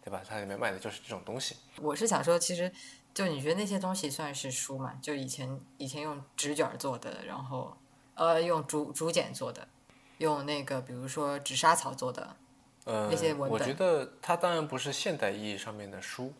[0.08, 0.22] 对吧？
[0.26, 1.54] 它里面卖的就是这种东西。
[1.82, 2.72] 我是想说，其实
[3.12, 4.94] 就你觉得那些东西算是书嘛？
[5.02, 7.76] 就以前以前用纸卷做的，然后
[8.14, 9.68] 呃用竹竹简做的，
[10.16, 12.36] 用那个比如说纸莎草做的，
[12.84, 16.32] 呃那些，文本我觉得它当然不是现代意义上面的书，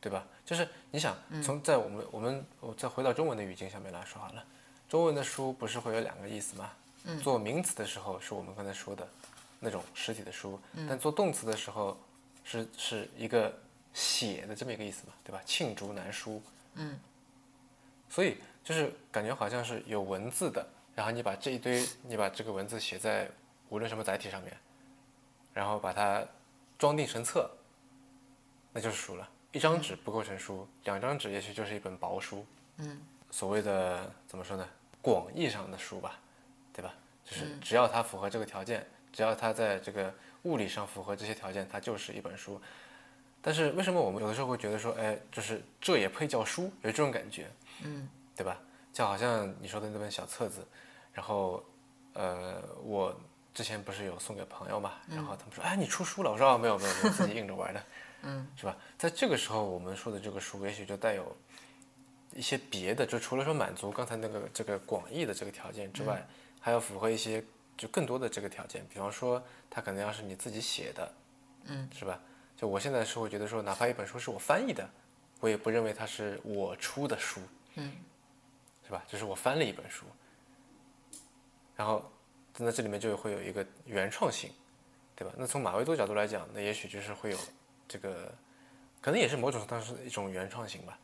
[0.00, 0.24] 对吧？
[0.44, 4.44] 就是你想嗯从在我们我们我再回到中文的语境下面来说好了，
[4.88, 6.70] 中文的书不是会有两个意思吗？
[7.04, 9.08] 嗯做名词的时候是我们刚才说的
[9.58, 11.96] 那种实体的书，嗯但做动词的时候
[12.44, 13.52] 是是一个
[13.92, 15.40] 写的这么一个意思嘛，对吧？
[15.46, 16.42] 罄竹难书，
[16.74, 16.98] 嗯，
[18.08, 23.30] 所以就是感觉好像是有文字的，然后你把这一堆，你把这个文字写在
[23.68, 24.56] 无论什么载体上面，
[25.52, 26.24] 然后把它
[26.78, 27.50] 装订成册，
[28.72, 29.28] 那就是书了。
[29.52, 32.46] 一张纸不构成书，两张纸也许就是一本薄书。
[32.78, 34.66] 嗯，所谓的怎么说呢？
[35.02, 36.18] 广义上的书吧，
[36.72, 36.94] 对吧？
[37.24, 40.12] 就是只要它符合这个条件，只要它在这个
[40.42, 42.60] 物理上符合这些条件，它就是一本书。
[43.40, 46.70] 但是为什么我们有的时候会觉得说，哎，就是这也配叫书？
[46.82, 47.50] 有这种感觉，
[47.82, 48.58] 嗯，对吧？
[48.92, 50.66] 就好像你说的那本小册子，
[51.12, 51.64] 然后，
[52.12, 53.18] 呃，我
[53.54, 56.30] 之前不是有送给朋友嘛，然后他们说，哎，你出书了？
[56.30, 57.82] 我说啊，没有没有没有，自己硬着玩的，
[58.22, 58.76] 嗯，是吧？
[58.96, 61.36] 在这个时候，我们说的这个书，也许就带有
[62.32, 66.24] 一些别的，就除了说满足刚才那个这个广义的这个条件之外，
[66.60, 67.42] 还要符合一些
[67.76, 71.12] 就更多的这个条件，比方说，它可能要是你自己写的，
[71.64, 72.20] 嗯，是吧？
[72.56, 74.88] 就我现在是会觉得说，哪怕一本书是我翻译的，
[75.40, 77.40] 我也不认为它是我出的书，
[77.74, 77.92] 嗯，
[78.86, 79.02] 是吧？
[79.08, 80.04] 就是我翻了一本书，
[81.74, 82.08] 然后
[82.58, 84.50] 那这里面就会有一个原创性，
[85.16, 85.34] 对吧？
[85.36, 87.38] 那从马未都角度来讲，那也许就是会有
[87.88, 88.32] 这个，
[89.00, 90.98] 可能也是某种当是一种原创性吧。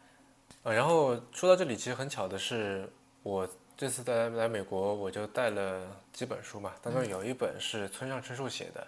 [0.62, 2.88] 呃，然后说到这里，其实很巧的是，
[3.22, 3.48] 我
[3.78, 8.84] 这次来来美国，我就带了几本书嘛，当中有一本是村上春树写的，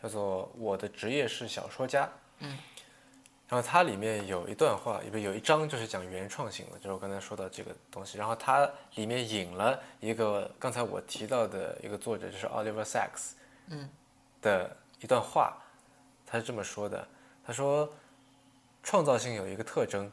[0.00, 2.04] 叫做《我的职业是小说家》。
[2.38, 2.56] 嗯。
[3.48, 8.16] 然后它里面有一段话，里面有一章就是讲原创性的，就是我刚才说到这个东西。
[8.16, 13.32] 然后它里面引了一个刚才我提到的一个作者，就是 Oliver Sacks，
[13.66, 13.90] 嗯，
[14.40, 15.56] 的一段话，
[16.24, 17.08] 他是这么说的：
[17.44, 17.92] 他说，
[18.84, 20.12] 创造性有一个特征，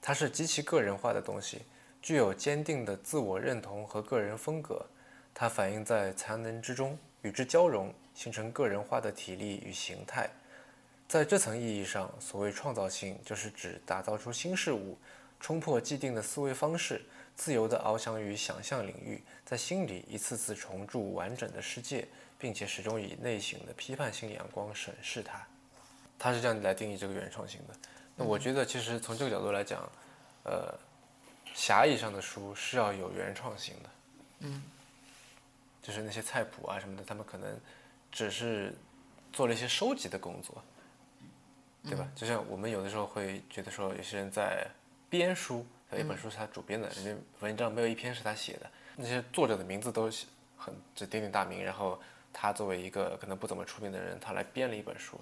[0.00, 1.62] 它是极其个人化的东西，
[2.04, 4.84] 具有坚定的自我认同和个人风格，
[5.32, 10.28] 它反映在才能之中，与之交融，形成个人化的体力与形态。
[11.08, 14.98] 在这层意义上，所谓创造性，就是指打造出新事物，
[15.40, 17.00] 冲破既定的思维方式，
[17.34, 22.06] 自由地翱翔于想象领域，在心里一次次重铸完整的世界，
[22.38, 25.42] 并且始终以内省的批判性眼光审视它。
[26.18, 27.74] 他是这样来定义这个原创性的。
[28.14, 29.90] 那我觉得，其实从这个角度来讲，
[30.44, 30.78] 呃，
[31.54, 33.90] 狭义上的书是要有原创性的。
[34.40, 34.62] 嗯，
[35.80, 37.58] 就是那些菜谱啊什么的，他们可能
[38.12, 38.74] 只是
[39.32, 40.62] 做了一些收集的工作，
[41.84, 42.06] 对吧？
[42.14, 44.66] 就像我们有的时候会觉得说，有些人在
[45.08, 50.26] 编书，有一本书是他主编的，人家文章没有一篇是他写的，那些作者的名字都是
[50.56, 51.98] 很这鼎鼎大名，然后
[52.32, 55.20] 他作为一个可能不怎么出名的人，他来编了一本书，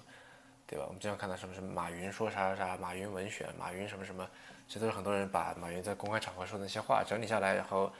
[0.65, 0.85] 对吧？
[0.87, 4.27] 我们经常看到什么什么马云说啥啥啥，马云文选，马云什么什么，
[4.67, 7.91] 这都是很多人把马云在公开场合说的那些话整理下来，然后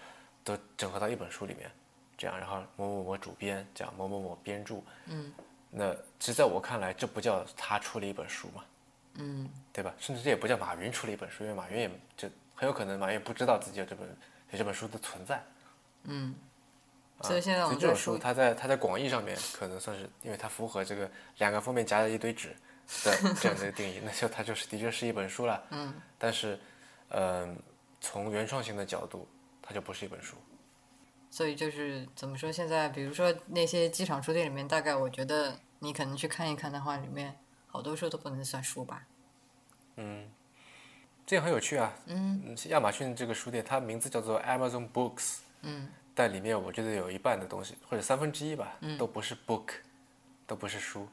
[0.43, 1.69] 都整合到一本书里面，
[2.17, 5.31] 这样，然后某某某主编，这样某某某编著，嗯，
[5.69, 8.63] 那其实在我看来，这不叫他出了一本书嘛，
[9.15, 9.93] 嗯，对吧？
[9.99, 14.07] 甚至这也不叫马云出了一本书，因为马云也就很有可能马云也不知道自己有这本
[14.51, 15.43] 有这本书的存在。
[16.03, 16.33] 嗯，
[17.19, 22.55] 啊所以现在我们这种书，它在它在广义上面可能算是，因为它符合这个两个封面夹着一堆纸
[23.03, 25.63] 的 这样的一个定义，那就它就是的确是一本书了。
[25.71, 26.59] 嗯，但是，
[27.09, 27.57] 嗯、
[27.99, 29.27] 从原创性的角度，
[29.61, 30.35] 它就不是一本书。
[31.31, 32.51] 所以就是怎么说？
[32.51, 37.35] 现在比如说那些机场书店里面，大概我觉得你可能去看一看的话，里面
[37.67, 39.03] 好多书都不能算书吧。
[39.95, 40.29] 嗯，
[41.25, 41.93] 这样很有趣啊。
[42.05, 49.69] 嗯嗯，亚马逊这个书店，它名字叫做 Amazon Books，嗯但里面我觉得有一半的东西，或者三分之一吧，嗯都不是 book，
[50.45, 51.07] 都不是书，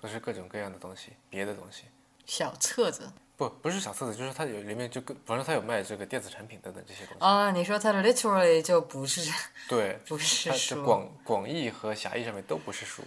[0.00, 1.84] 都是各种各样的东西，别的东西。
[2.24, 7.24] 小册子不，不是小册子，就是它有里面就跟，反正它有卖这个电子产品等等这些东西。
[7.24, 9.30] 啊，你说它的 literally 就不是
[9.68, 13.02] 对， 不是书，广广义和狭义上面都不是书。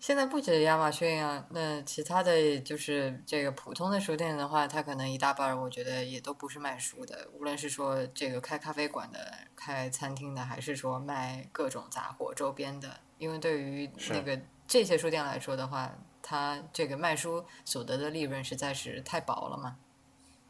[0.00, 7.28] 现在不止亚马逊啊，那其他的就是这个普通的书店的话，它可能一大半儿，我觉得也都不是卖书的。
[7.32, 15.92] 无论是说这个开咖啡馆的、开餐厅的，还是说卖各种杂货周边的，因为对于那个这些书店来说的话，
[16.28, 19.78] 它这个卖书所得的利润实在是太薄了嘛。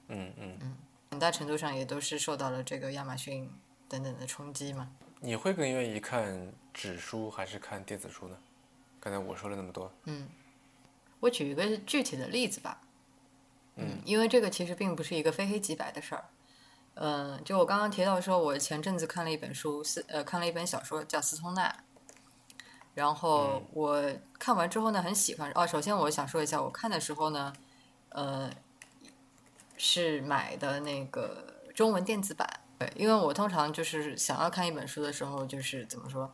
[0.09, 0.77] 嗯嗯嗯，
[1.13, 3.49] 很大程度上也都是受到了这个亚马逊
[3.89, 4.91] 等等的冲击嘛。
[5.21, 8.37] 你会更愿意看纸书还是看电子书呢？
[8.99, 10.29] 刚才我说了那么多，嗯，
[11.21, 12.81] 我举一个具体的例子吧，
[13.77, 16.25] 嗯，因为这个其实并不是一个非黑即白的事儿，
[16.95, 21.69] 嗯，就我刚刚提到说，我前阵子看了一本书，斯呃看了一本小说叫《斯通纳》，
[22.99, 24.03] 然后我
[24.41, 25.65] 看完之后呢，很喜欢哦。
[25.65, 27.53] 首先我想说一下，我看的时候呢，
[28.09, 28.51] 呃，
[29.77, 36.29] 是买的那个中文电子版，对，因为我通常就是想要看一本书的时候，就是怎么说，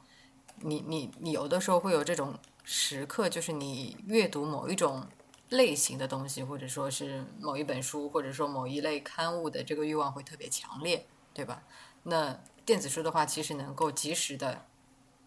[0.60, 2.34] 你你你有的时候会有这种。
[2.66, 5.06] 时刻就是你阅读某一种
[5.50, 11.62] 类型的东西，或者说是某一本书，或者说某一类刊物的这个欲望会特别强烈，对吧？
[12.04, 14.64] 那电子书的话，其实能够及时的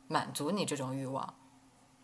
[0.08, 1.34] 满足你这种欲望。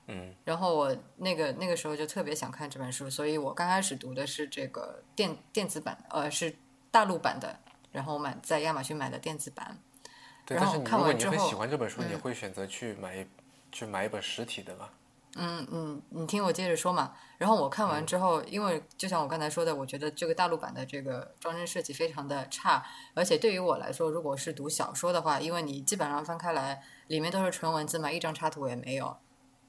[0.08, 0.34] 嗯。
[0.44, 6.56] 然后我那个那个时候就特别想看这本书，所以我刚开始读的是这个电电子版，呃，是
[6.92, 7.60] 大陆版的，
[7.92, 9.78] 然后买在亚马逊买的电子版。
[10.46, 13.26] 对，但是如果你很喜欢这本书，你会选择去买
[13.72, 14.90] 去买一本实体的吗？
[15.36, 17.14] 嗯嗯，你听我接着说嘛。
[17.40, 22.86] 然后我看完之后，因为就像我刚才说的，我觉得这个大陆版的这个装帧设计非常的差，
[23.16, 26.84] 而且对于我来说，如果是读小说的话，因为你基本上翻开来，
[27.14, 29.16] 里面都是纯文字嘛，一张插图也没有，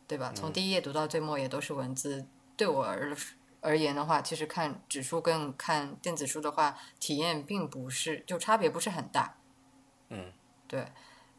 [0.08, 0.32] 对吧？
[0.34, 2.26] 从第一页读到最末也都是文字。
[2.56, 3.14] 对我而
[3.60, 9.36] 而言的话，其实看纸书跟看电子书的话，体验并不是就差别不是很大。
[10.08, 10.32] 嗯，
[10.66, 10.86] 对。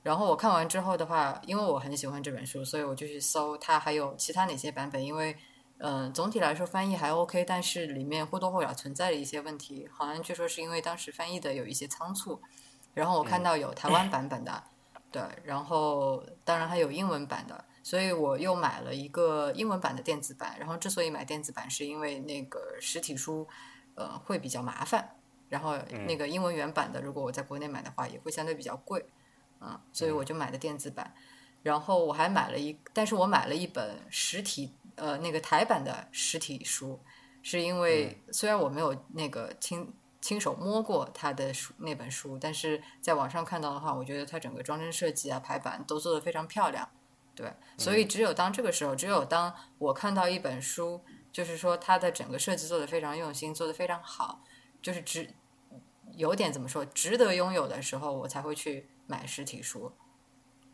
[0.04, 5.04] 然后我看完之后的话，因为我很喜欢这本书，所以我就去搜它还有其他哪些版本。
[5.04, 5.36] 因为，
[5.80, 9.90] 嗯，总体来说翻译还 OK，但是里面或多或少存在了一些问题。
[9.92, 12.40] 好像据说是因为当时翻译的有一些仓促。
[12.94, 14.64] 然后我看到有台湾版本的，
[15.16, 20.58] 对，然后当然还有英文版的，所以我又买了一个英文版的电子版。
[20.60, 23.48] 然后之所以买电子版，是因为那个实体书，
[23.94, 25.16] 呃，会比较麻烦。
[25.48, 29.06] 然后那个英文原版的，如果我在国内买的话，也会相对比较贵。
[29.62, 31.14] 嗯，所以我就买的电子版，
[31.64, 37.00] 然后我还买了一，但是我买了一本实体，呃，那个台版的实体书，
[37.42, 39.94] 是因为虽然我没有那个亲
[40.26, 46.90] 亲手摸过他的书那本书，但是在网上看到的话，我觉得它整个装帧设计啊、排版都做得非常漂亮，
[47.36, 54.42] 对，所以只有当这个时候，只有当我看到一本书，就是说它的整个设计做得非常用心，做得非常好，
[54.82, 55.30] 就是值
[56.16, 58.90] 有点怎么说值得拥有的时候，我才会去。
[59.08, 59.92] 买实体书，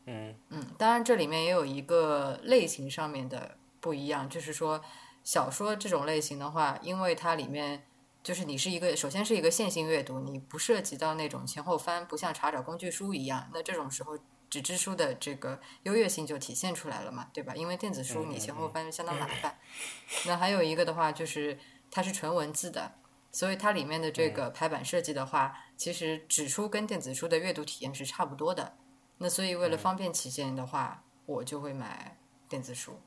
[0.06, 4.82] 嗯嗯，当然这里面也有一个类型上面的不一样，就是说
[5.22, 7.86] 小说这种类型的话，因为它里面
[8.24, 14.18] 就是你是一个首先是一个线性阅读，你不涉及到那种前后翻，不像查找工具书一样，那这种时候
[14.50, 17.56] 纸质书的这个优越性就体现出来了嘛，对吧？
[17.56, 19.58] 因为电子书你前后翻相当麻烦。
[20.28, 21.58] 那还有一个的话就是
[21.90, 22.94] 它是纯文字的。
[23.34, 28.76] 所以它里面的这个排版设计的话，其实纸书跟电子书的阅读体验是差不多的。
[29.20, 32.18] 那所以为了方便起见的话，我就会买
[32.50, 33.00] 电子书。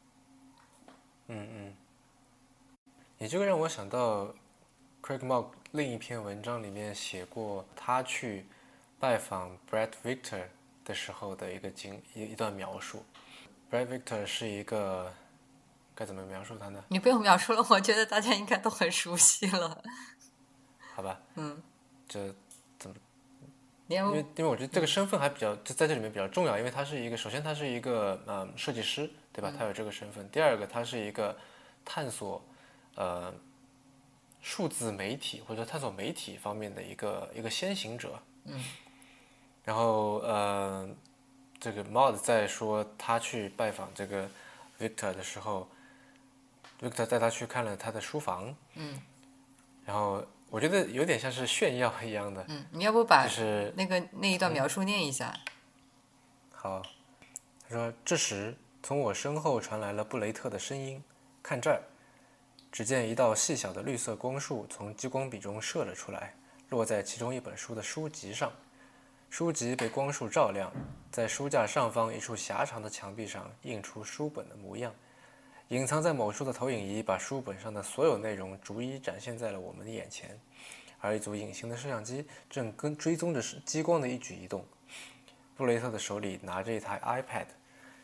[1.26, 1.76] 嗯嗯。
[3.18, 4.34] 你这个让我想到
[5.04, 8.46] ，Craig Mogg 另一篇文章里面写过他去
[8.98, 10.44] 拜访 Brad Victor
[10.84, 13.04] 的时候的一个经一一段描述。
[13.70, 15.12] Brad Victor 是一个。
[15.96, 16.82] 该怎么描述他呢？
[16.88, 19.80] 你不用描述了，我觉得大家应该都很熟悉了。
[20.92, 21.20] 好吧。
[21.36, 21.62] 嗯。
[22.08, 22.34] 这
[22.80, 22.96] 怎么？
[23.86, 29.52] 因为因为我觉得这个身份还比较在这里面比较重要，因为他是一个首先他是一个呃设计师，对吧？
[29.56, 30.28] 他有这个身份。
[30.30, 31.36] 第二个，他是一个
[31.84, 32.44] 探索
[32.96, 33.32] 呃
[34.44, 38.16] 数字媒体或者探索媒体方面的一个一个先行者。
[38.44, 38.62] 嗯。
[39.64, 40.88] 然后呃，
[41.58, 44.28] 这个 Mod 在说他去拜访这个
[44.78, 45.66] Victor 的时候。
[46.80, 49.00] Victor 带他去看了他的书房，嗯，
[49.86, 55.32] 然后我觉得有点像是炫耀一样的，嗯，你要不把就是那个那一段描述念一下？
[56.52, 56.82] 好，
[57.68, 61.02] 他说：“这时从我身后传来了布雷特的声音，
[61.42, 61.80] 看这儿。”
[62.74, 66.34] 只见一道细小的绿色光束从激光笔中射了出来，
[66.70, 68.52] 落在其中一本书的书籍上。
[69.30, 70.72] 书籍被光束照亮，
[71.08, 74.92] 在书架上方一处狭长的墙壁上映出书本的模样。
[75.68, 80.36] 隐藏在某处的投影仪把书本上的所有内容逐一展现在了我们的眼前，
[80.98, 84.66] 而一组隐形的摄像机正跟追踪着激光的一举一动。
[85.56, 87.46] 布雷特的手里拿着一台 iPad，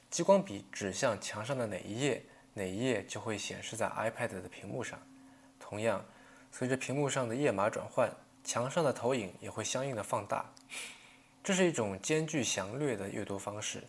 [0.09, 2.23] 激光笔指向墙上的哪一页，
[2.61, 5.01] 哪一页就会显示在 iPad 的屏幕上。
[5.59, 6.05] 同样，
[6.53, 8.11] 随着屏幕上的页码转换，
[8.45, 10.45] 墙上的投影也会相应的放大。
[11.43, 13.83] 这是一种兼具详略的阅读方式，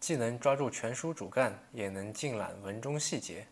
[0.00, 3.46] 既能抓住全书主干，也能尽览文中细节。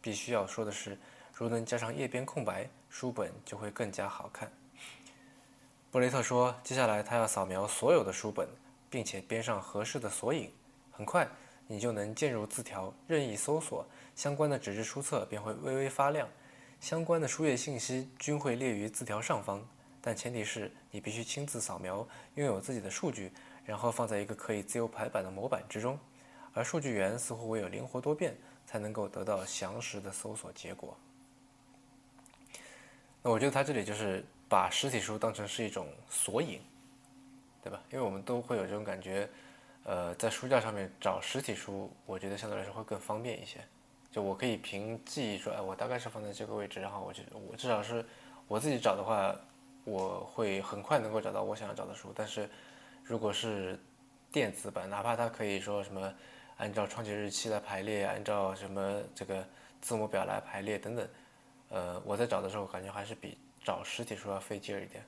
[0.00, 0.96] 必须要说的是，
[1.34, 4.48] 如能加上页边空白，书本就会更加好看。
[5.90, 8.48] 布雷特说：“接下来他要扫描所有的书本，
[8.88, 10.48] 并且编上合适的索引。
[10.92, 11.28] 很快，
[11.66, 13.84] 你就能进入字条，任意搜索
[14.14, 16.28] 相关的纸质书册，便会微微发亮。
[16.80, 19.64] 相关的书页信息均会列于字条上方，
[20.00, 23.32] 但前提是你必须亲自扫描，拥有自己的数据，
[23.64, 25.98] 然后放在一个可以自由排版的模板之中。
[26.52, 28.36] 而数据源似乎唯有灵活多变，
[28.66, 30.96] 才能够得到详实的搜索结果。
[33.22, 36.60] 那我觉得他这里就是。”把实体书当成是一种索引，
[37.62, 37.82] 对吧？
[37.90, 39.26] 因为我们都会有这种感觉，
[39.84, 43.60] 呃，在书架上面找实体书，我觉得相对来说会更方便一些。
[44.12, 48.04] 就我可以凭记忆说，哎，我大概是放在这个位置，然后我就我至少是
[48.46, 49.34] 我自己找的话，
[49.84, 52.12] 我会很快能够找到我想要找的书。
[52.14, 52.48] 但是
[53.02, 53.76] 如果是
[54.30, 56.14] 电子版，哪怕它可以说什么
[56.58, 59.44] 按照创建日期来排列，按照什么这个
[59.80, 61.08] 字母表来排列等等，
[61.70, 63.36] 呃，我在找的时候感觉还是比。
[63.64, 65.04] 找实体书要费劲儿一点，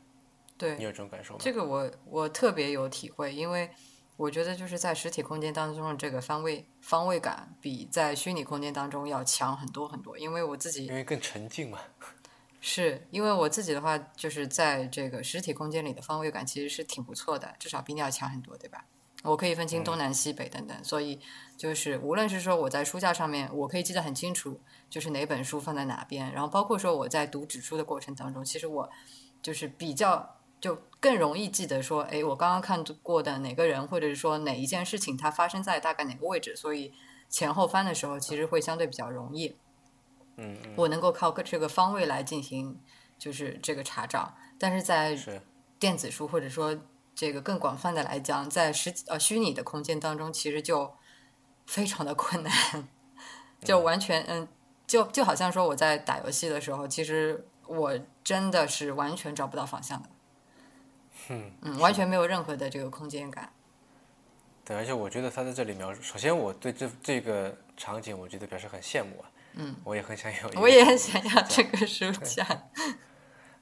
[0.57, 1.41] 对你有这种感受吗？
[1.43, 3.69] 这个我我特别有体会，因为
[4.17, 10.17] 我觉得就是在实体空间当中的这个方位方位感，比在虚拟空间当中要强很多很多。
[10.17, 11.79] 因为我自己因为更沉静嘛，
[12.61, 18.85] 是因为我自己的话，就是在这个实体空间里的方位感其实是挺不错的，至少比你要强很多，对吧？
[19.25, 21.19] 我可以分清东南西北等等，所以
[21.57, 24.61] 就是无论是说我在书架上面，我可以记得很清楚，
[24.91, 28.91] 就是哪本书放在哪边，然后包括说我在读纸书的过程当中，其实我
[29.43, 36.95] 就是比较就更容易记得说，哎，我刚刚看过的哪个人，或者是说哪一件事情它发生在大概哪个位置，所以
[37.29, 39.57] 前后翻的时候其实会相对比较容易。
[40.37, 42.81] 嗯嗯，我能够靠这个方位来进行
[43.19, 45.19] 就是这个查找，但是在
[45.79, 46.79] 电子书或者说。
[47.17, 50.93] 这个更广泛的来讲，在实呃虚拟的空间当中，其实就
[51.65, 52.53] 非常的困难，
[53.61, 54.49] 就完全嗯，
[54.85, 60.09] 就就好像说我在打游戏的时候，其实我真的是完全找不到方向的，
[61.29, 63.53] 嗯嗯，完全没有任何的这个空间感。
[64.65, 72.47] 对，而且我觉得他在这里描述，首先我对这这个场景，我觉得表示很羡慕啊，嗯，我也很想有一，我也很想要这个书架。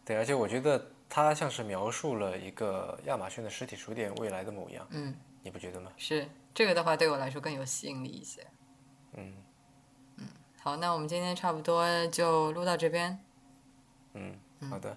[0.04, 0.90] 对，而且我觉得。
[1.14, 5.92] 它像是描述了一个亚马逊的实体书店未来的模样，嗯，你不觉得吗？
[5.98, 8.46] 是这个的话，对我来说更有吸引力一些。
[9.12, 9.34] 嗯
[10.16, 10.26] 嗯，
[10.62, 13.18] 好，那我们今天差不多就录到这边。
[14.14, 14.34] 嗯，
[14.70, 14.96] 好的。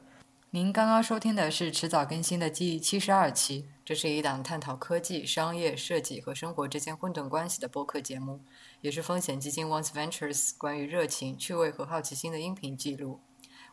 [0.55, 8.39] 您刚刚收听的是迟早更新的第七十二期，这是一档探讨科技、商业、设计和生活之间混沌关系的播客节目，
[8.79, 13.19] 也是风险基金 Once Ventures 关于热情、趣味和好奇心的音频记录。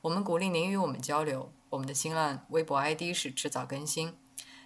[0.00, 1.52] 我们鼓励您与我们交流。
[1.70, 4.14] 我们的新浪微博 ID 是迟早更新，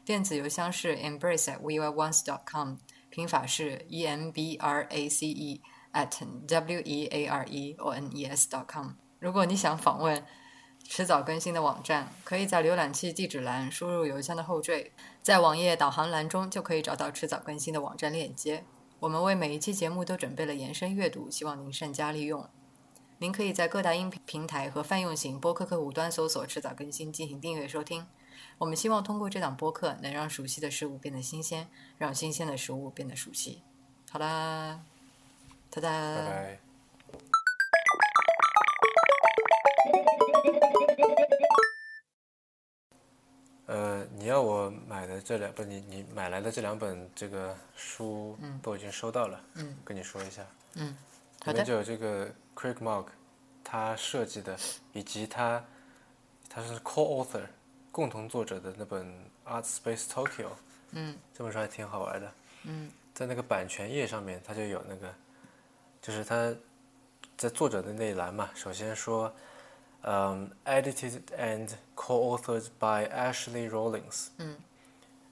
[0.03, 2.77] 电子邮箱是 embrace@weareones.com，
[3.11, 5.61] 拼法是 e m b r a c e
[5.93, 8.93] at w e a r e o n e s.com。
[9.19, 10.25] 如果你想访问
[10.89, 18.65] 迟早更新的网站，可以在浏览器地址栏输入邮箱的后缀，在网页导航栏中就可以找到迟早更新的网站链接。
[19.01, 22.49] 我们为每一期节目都准备了延伸阅读，希望您善加利用。
[23.19, 28.07] 您可以在各大音频平台和泛用型播客客户端搜索“迟早更新”进行订阅收听。
[28.59, 31.69] 我们希望通过这档播客，能让熟悉的事物变得新鲜，
[31.99, 33.63] 让新鲜的食物变得熟悉。
[34.11, 34.81] 好啦，
[35.71, 35.91] 哒哒。
[35.91, 36.66] 拜拜。
[43.67, 49.41] 呃，你要我买的这两不，你你买来的这两本这个书都已经收到了。
[49.55, 49.77] 嗯。
[49.85, 50.47] 跟你说一下。
[50.75, 50.97] 嗯。
[51.47, 53.07] 里面就有这个 Craig Mark，
[53.63, 54.57] 他设计的，
[54.93, 55.65] 以及他
[56.49, 57.43] 他是 co-author
[57.93, 59.07] 共同作者的那本
[59.45, 60.49] Art Space Tokyo，
[60.91, 62.33] 嗯，这本书还挺好玩的，
[62.65, 65.15] 嗯，在那个版权页上面，他就有那个，
[66.03, 66.53] 就是他
[67.37, 69.33] 在作者的那一栏嘛，首先说，
[70.06, 74.58] 嗯，edited and co-authored by Ashley Rawlings，嗯，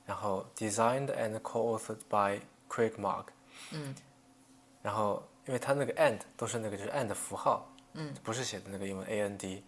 [0.06, 3.26] 然后 designed and co-authored by Craig Mark，
[3.72, 3.96] 嗯，
[4.82, 5.24] 然后。
[5.46, 9.64] 因为它那个 and 都是那个就是 and 符号，嗯，不是写的那个英文 a n d，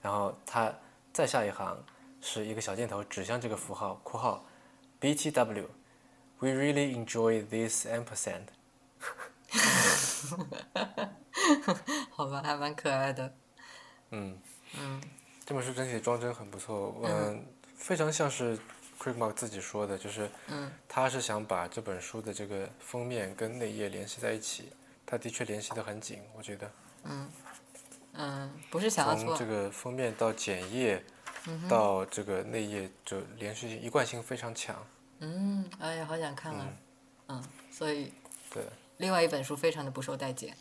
[0.00, 0.74] 然后它
[1.12, 1.80] 再下一行
[2.20, 4.44] 是一个小箭头指向这个符号括号
[4.98, 8.46] b t w，we really enjoy this ampersand。
[12.10, 13.32] 好吧，还蛮可爱的。
[14.11, 14.37] 嗯
[14.77, 15.01] 嗯，
[15.45, 18.57] 这本书整体装帧很不错，嗯，非常像是
[18.99, 24.71] Craig Mark 自己说的，就是，嗯，他是想把这本书的这个封面跟内页联系在一起。
[25.09, 26.69] 他的确联系的很紧，我觉得。
[27.05, 27.29] 嗯
[28.11, 31.01] 嗯，不是想要从这，个封面到简页，
[31.69, 34.75] 到这个内页，就连续性、一贯性非常强。
[35.19, 36.67] 嗯，哎呀，好想看啊，
[37.27, 38.11] 嗯，所以
[38.53, 38.63] 对，
[38.97, 40.57] 另外一本书非常的不受待见，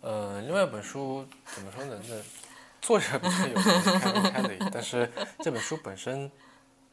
[0.00, 2.00] 呃，另外一本书怎么说呢？
[2.08, 2.14] 那
[2.80, 5.10] 作者比较有名，开文开的，但是
[5.40, 6.30] 这本书本身，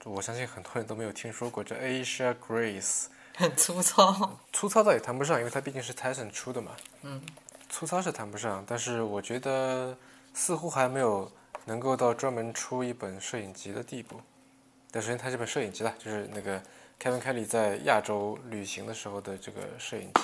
[0.03, 1.63] 我相信很多人都没有听说过。
[1.63, 3.05] 这 Asia Grace，
[3.37, 6.71] 很粗糙，粗糙倒也谈不上，因为它毕竟是 Tyson 出的嘛。
[7.03, 7.21] 嗯。
[7.69, 9.97] 粗糙是谈不上，但是我觉得
[10.33, 11.29] 似乎还没有
[11.65, 14.21] 能够到专门出一本摄影集的地步。
[14.89, 16.61] 但首先，它这本摄影集啦，就是那个
[16.97, 20.21] Kevin Kelly 在亚洲旅行的时候的这个摄影集。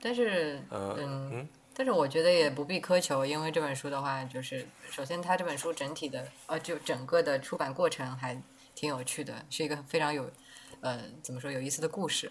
[0.00, 8.40] 但是，呃，嗯嗯但是我觉得也不必苛求，因为这本书的话，就是首先它这本书整体的呃，就整个的出版过程还
[8.74, 10.30] 挺有趣的，是一个非常有
[10.80, 12.30] 呃怎么说有意思的故事。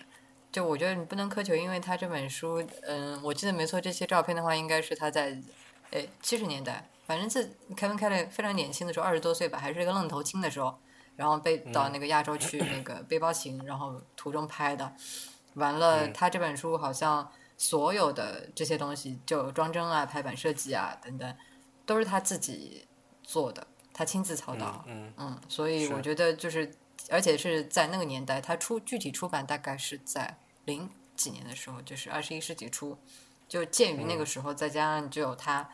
[0.51, 5.39] 就我觉得你不能苛求，因为他这本书，嗯，我记得没错，这些照片的话应该是他在，
[5.91, 10.75] 诶七十年代，反正自 Kevin Kelly 非常年轻的时候，二十多岁吧，还是一个愣头青的时候，
[11.15, 14.91] 然后被到那个亚洲去那个背包行，然后途中拍的。
[15.53, 21.35] 完了，他这本书好像所有的这些东西，就装帧啊、排版设计啊等等，
[21.85, 22.87] 都是他自己
[23.21, 24.81] 做的，他亲自操刀。
[24.87, 26.73] 嗯嗯，所以我觉得就是，
[27.09, 32.97] 而且是在那个年代，他出具体出版大概是在零几年的时候，就是二十一世纪初，
[33.49, 35.69] 就鉴于那个时候，再加上只有他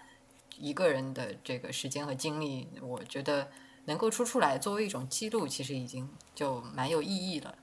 [0.57, 3.52] 一个人的这个时间和精力，我觉得
[3.86, 7.56] 能够出出来作为一种记录，其实已经就蛮有意义了。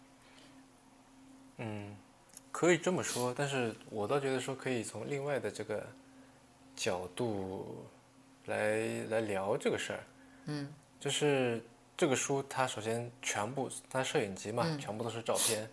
[1.56, 1.96] 嗯，
[2.52, 5.84] 可以这么说，但是我倒觉得说可以从另外的这个
[6.76, 7.84] 角度
[8.44, 10.04] 来来聊这个事儿。
[10.44, 11.64] 嗯，就是
[11.96, 15.68] 这个书，它首先全部它摄影集嘛，嗯全部都是照片。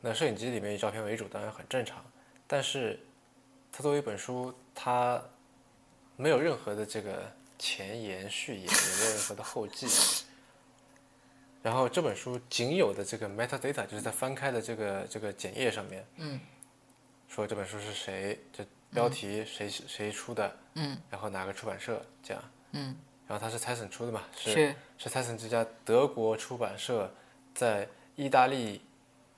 [0.00, 2.02] 那摄影集里面以照片为主，当然很正常。
[2.46, 2.98] 但是
[3.70, 5.22] 它作为一本书，它
[6.16, 9.86] 没有任何的这个前言、序言，也没有任何的后记。
[11.62, 16.40] 然后这本书仅有的这个 metadata，就是在翻开的这个这个简页上面，嗯，
[17.28, 22.42] 说这本书是谁，这标题谁、谁出的，嗯，然后哪个出版社这样，
[22.72, 22.96] 嗯，
[23.28, 24.74] 然后它是 Tyson 出的嘛，是是。
[24.98, 27.10] 是 Tyson 这家德国出版社
[27.54, 28.82] 在意大利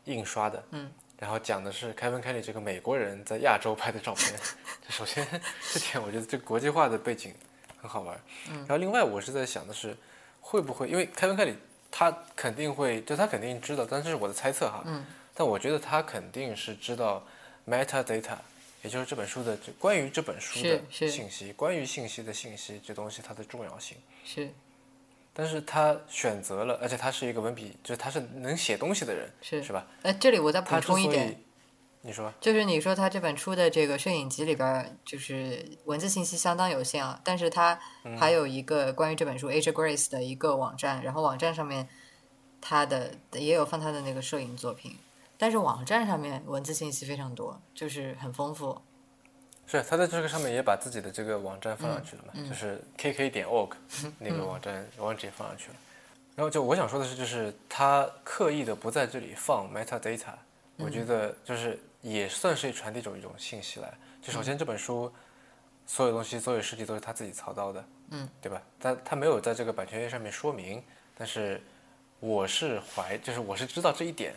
[0.04, 4.32] 印刷的，嗯，然后讲的是 Kevin Kelly 这个美国人在亚洲拍的照片。
[4.84, 5.24] 这首先
[5.72, 7.32] 这点我觉得这个国际化的背景
[7.80, 8.20] 很好玩。
[8.48, 9.96] 嗯，然后另外我是在想的是，
[10.40, 11.54] 会不会因为 Kevin Kelly
[11.92, 14.82] 他肯定会，就他肯定知道，但这是我的猜测哈。
[14.86, 15.04] 嗯，
[15.34, 17.22] 但我觉得他肯定是知道
[17.68, 18.38] metadata，
[18.82, 23.98] 也就是这本书的这关于这本书的信息，关于信息的信息这东西它的重要性。
[24.24, 24.48] 是
[25.34, 29.86] 但是他选择了，而且他是一个文笔，就是他是能写东西的人，是是吧？
[30.02, 31.36] 哎，这里我再补充一点，以，
[32.04, 37.78] 你说，就是你说他这本书的这个摄影集里边，就是文字信息相当有限啊，但是他
[38.18, 41.88] 还有一个关于这本书 Asia Grace 的一个网站，然后网站上面
[42.60, 44.98] 他的也有放他的那个摄影作品，
[45.38, 48.82] 但是网站上面文字信息非常多，就是很丰富。
[49.64, 53.70] 是他在这个上面也把自己的这个网站放上去了嘛，就是 kk 点 org
[54.18, 55.76] 那个网站网址也放上去了。
[56.34, 60.34] 然后就我想说的是，就是他刻意的不在这里放 metadata，
[60.76, 63.92] 我觉得就是也算是传递一种一种信息来。
[64.20, 65.12] 就首先这本书
[65.86, 68.62] 所有东西所有设计都是他自己操刀的，嗯，对吧？
[68.80, 70.82] 他他没有在这个版权页上面说明，
[71.16, 71.60] 但是
[72.20, 74.34] 我是怀，就是我是知道这一点，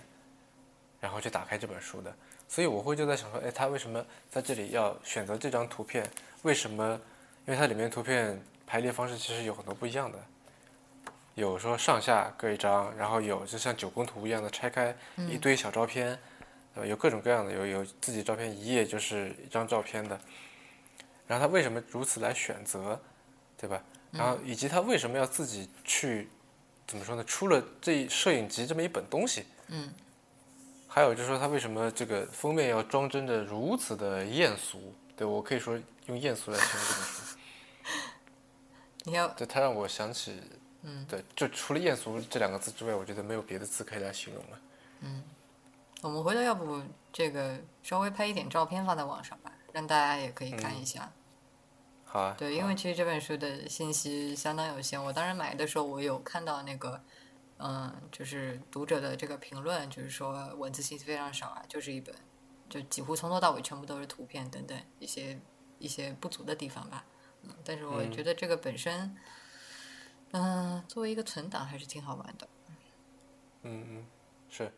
[0.99, 2.15] 然后去打开这本书的。
[2.47, 6.09] 所以我会就在想说，哎，他为什么在这里要选择这张图片？
[6.43, 6.99] 为什么？
[7.47, 10.17] 因为它里面图片排列方式其实有很多不一样的，
[11.35, 14.95] 有说上下各一张，然后有就像九宫图一样的拆开
[15.29, 16.17] 一堆小照片，
[16.73, 20.19] 呃，有各种各样的，有有自己照片一页就是一张照片的。
[21.27, 22.99] 然后他为什么如此来选择，
[23.57, 23.81] 对吧？
[24.11, 26.29] 然后以及他为什么要自己去
[26.87, 27.23] 怎么说呢？
[27.25, 29.91] 出了这摄影集这么一本东西，嗯，
[30.87, 34.93] 还有就是说他为什么这个封面要装帧的如此的艳俗？
[35.17, 37.37] 对我可以说用艳俗来形容这本书。
[39.03, 40.41] 你要对，他让我想起，
[40.87, 44.59] 嗯，对，就除了艳俗这两个字之外，我觉得没有别的字可以来形容了。
[45.01, 45.23] 嗯
[46.01, 46.79] 我们回头要不
[47.11, 51.11] 这个稍微拍一点照片放在网上吧，让大家也可以看一下。
[52.03, 55.03] 好啊，对，因为其实这本书的信息相当有限。
[55.03, 57.01] 我当时买的时候，我有看到那个，
[57.57, 62.13] 嗯，就是读者的这个评论，就是说文字信息非常少啊，就是一本，
[62.69, 65.39] 就几乎从头到尾全部都是图片等等一些
[65.79, 67.03] 一些不足的地方吧。
[67.41, 69.17] 嗯，但是我觉得这个本身，
[70.31, 72.47] 嗯、作为一个存档还是挺好玩的。
[73.63, 74.05] 嗯嗯，
[74.49, 74.71] 是。